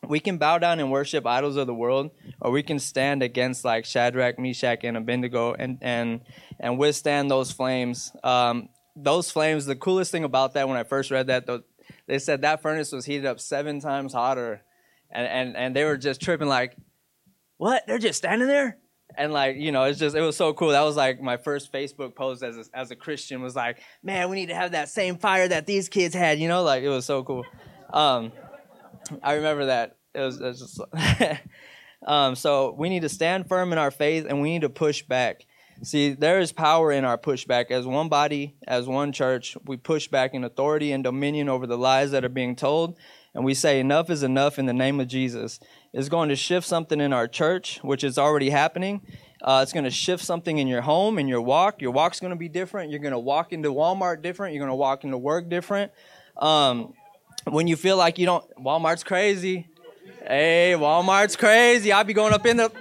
we 0.09 0.21
can 0.21 0.39
bow 0.39 0.59
down 0.59 0.81
and 0.81 0.91
worship 0.91 1.27
idols 1.27 1.57
of 1.57 1.67
the 1.67 1.75
world, 1.75 2.11
or 2.41 2.51
we 2.51 2.63
can 2.63 2.79
stand 2.79 3.23
against 3.23 3.65
like 3.65 3.85
Shadrach, 3.85 4.39
Meshach, 4.39 4.85
and 4.85 4.97
Abednego, 4.97 5.55
and 5.55 5.79
and 5.81 6.21
and 6.61 6.79
withstand 6.79 7.31
those 7.31 7.53
flames. 7.53 8.13
Um, 8.23 8.69
those 8.97 9.31
flames. 9.31 9.67
The 9.67 9.77
coolest 9.77 10.13
thing 10.13 10.25
about 10.25 10.55
that 10.55 10.69
when 10.69 10.77
I 10.77 10.85
first 10.85 11.11
read 11.11 11.29
that, 11.29 11.47
though, 11.47 11.63
they 12.07 12.19
said 12.19 12.43
that 12.43 12.63
furnace 12.63 12.93
was 12.93 13.07
heated 13.07 13.27
up 13.27 13.41
seven 13.41 13.81
times 13.81 14.13
hotter, 14.13 14.63
and 15.15 15.27
and 15.27 15.57
and 15.57 15.77
they 15.77 15.85
were 15.85 15.97
just 15.97 16.21
tripping 16.21 16.49
like, 16.49 16.77
what? 17.57 17.85
They're 17.87 17.99
just 17.99 18.19
standing 18.19 18.49
there. 18.49 18.79
And 19.17 19.33
like 19.33 19.57
you 19.57 19.71
know, 19.71 19.85
it's 19.85 19.99
just 19.99 20.17
it 20.17 20.21
was 20.21 20.37
so 20.37 20.53
cool. 20.53 20.71
That 20.71 20.83
was 20.83 20.97
like 20.97 21.21
my 21.21 21.37
first 21.37 21.73
Facebook 21.73 22.15
post 22.15 22.43
as 22.43 22.57
a, 22.57 22.65
as 22.75 22.91
a 22.91 22.97
Christian 22.97 23.43
was 23.43 23.55
like, 23.55 23.79
man, 24.03 24.29
we 24.29 24.37
need 24.37 24.49
to 24.49 24.55
have 24.55 24.73
that 24.73 24.89
same 24.89 25.19
fire 25.19 25.47
that 25.47 25.67
these 25.67 25.89
kids 25.89 26.15
had. 26.15 26.39
You 26.39 26.49
know, 26.49 26.63
like 26.63 26.83
it 26.83 26.89
was 26.89 27.05
so 27.05 27.23
cool. 27.23 27.45
Um, 27.93 28.33
I 29.23 29.35
remember 29.35 29.67
that. 29.67 29.97
It 30.15 30.21
was, 30.21 30.41
it 30.41 30.45
was 30.45 30.61
just. 30.61 31.41
um, 32.07 32.35
so 32.35 32.75
we 32.77 32.89
need 32.89 33.03
to 33.03 33.09
stand 33.09 33.49
firm 33.49 33.73
in 33.73 33.79
our 33.79 33.91
faith, 33.91 34.27
and 34.29 34.41
we 34.41 34.51
need 34.51 34.63
to 34.63 34.71
push 34.71 35.03
back. 35.03 35.45
See, 35.83 36.13
there 36.13 36.41
is 36.41 36.53
power 36.53 36.93
in 36.93 37.05
our 37.05 37.19
pushback. 37.19 37.71
As 37.71 37.87
one 37.87 38.09
body, 38.09 38.57
as 38.67 38.87
one 38.87 39.13
church, 39.13 39.57
we 39.65 39.77
push 39.77 40.09
back 40.09 40.33
in 40.33 40.45
authority 40.45 40.93
and 40.93 41.03
dominion 41.03 41.49
over 41.49 41.67
the 41.67 41.79
lies 41.79 42.13
that 42.13 42.25
are 42.25 42.31
being 42.31 42.57
told, 42.57 42.97
and 43.35 43.45
we 43.45 43.55
say 43.55 43.81
enough 43.81 44.11
is 44.11 44.23
enough 44.23 44.59
in 44.59 44.67
the 44.67 44.73
name 44.73 45.01
of 45.01 45.09
Jesus. 45.09 45.59
It's 45.93 46.09
going 46.09 46.29
to 46.29 46.37
shift 46.37 46.67
something 46.67 47.01
in 47.01 47.13
our 47.13 47.27
church, 47.27 47.81
which 47.83 48.05
is 48.05 48.17
already 48.17 48.51
happening. 48.51 49.03
Uh, 49.43 49.61
it's 49.63 49.73
going 49.73 49.85
to 49.85 49.91
shift 49.91 50.25
something 50.25 50.59
in 50.59 50.67
your 50.67 50.81
home, 50.81 51.19
in 51.19 51.29
your 51.29 51.43
walk. 51.43 51.83
Your 51.83 51.91
walk's 51.91 52.21
going 52.21 52.31
to 52.31 52.37
be 52.37 52.49
different. 52.49 52.91
You're 52.91 53.01
going 53.01 53.13
to 53.13 53.19
walk 53.19 53.53
into 53.53 53.71
Walmart 53.71 54.23
different. 54.23 54.55
You're 54.55 54.61
going 54.61 54.71
to 54.71 54.77
walk 54.77 55.05
into 55.05 55.19
work 55.19 55.49
different. 55.49 55.93
Um, 56.37 56.95
when 57.45 57.67
you 57.67 57.77
feel 57.77 57.97
like 57.97 58.19
you 58.19 58.27
don't, 58.27 58.45
Walmart's 58.57 59.05
crazy. 59.05 59.69
Hey, 60.27 60.75
Walmart's 60.77 61.37
crazy. 61.37 61.93
I'll 61.93 62.05
be 62.05 62.15
going 62.15 62.33
up 62.33 62.47
in 62.47 62.57
the. 62.57 62.73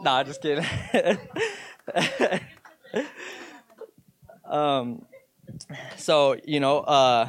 Nah, 0.00 0.22
just 0.22 0.40
kidding. 0.40 0.64
um, 4.44 5.04
so 5.96 6.36
you 6.44 6.60
know, 6.60 6.78
uh, 6.80 7.28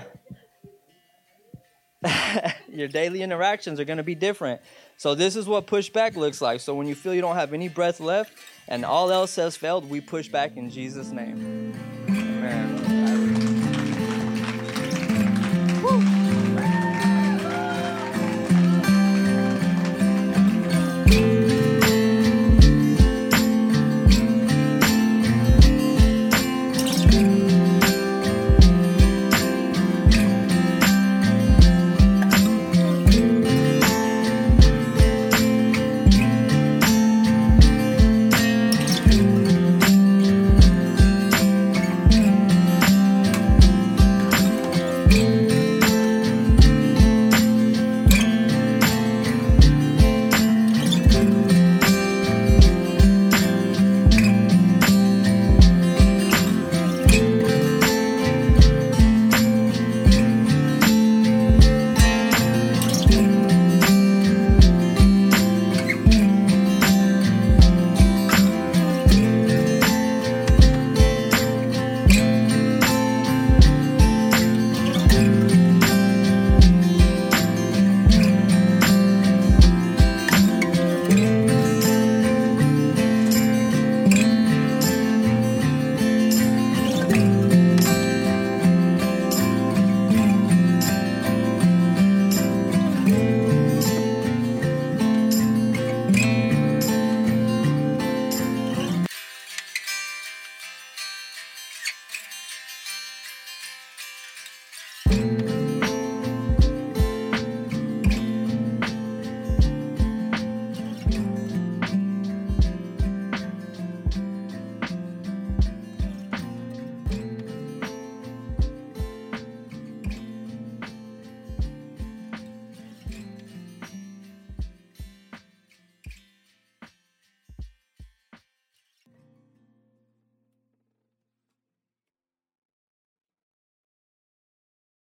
your 2.71 2.87
daily 2.87 3.21
interactions 3.21 3.79
are 3.79 3.85
going 3.85 3.97
to 3.97 4.03
be 4.03 4.15
different. 4.15 4.61
So 4.97 5.15
this 5.15 5.35
is 5.35 5.47
what 5.47 5.67
pushback 5.67 6.15
looks 6.15 6.41
like. 6.41 6.61
So 6.61 6.75
when 6.75 6.87
you 6.87 6.95
feel 6.95 7.13
you 7.13 7.21
don't 7.21 7.35
have 7.35 7.53
any 7.53 7.69
breath 7.69 7.99
left 7.99 8.33
and 8.67 8.85
all 8.85 9.11
else 9.11 9.35
has 9.35 9.57
failed, 9.57 9.89
we 9.89 10.01
push 10.01 10.27
back 10.27 10.57
in 10.57 10.69
Jesus' 10.69 11.11
name. 11.11 11.73
Amen. 12.09 12.98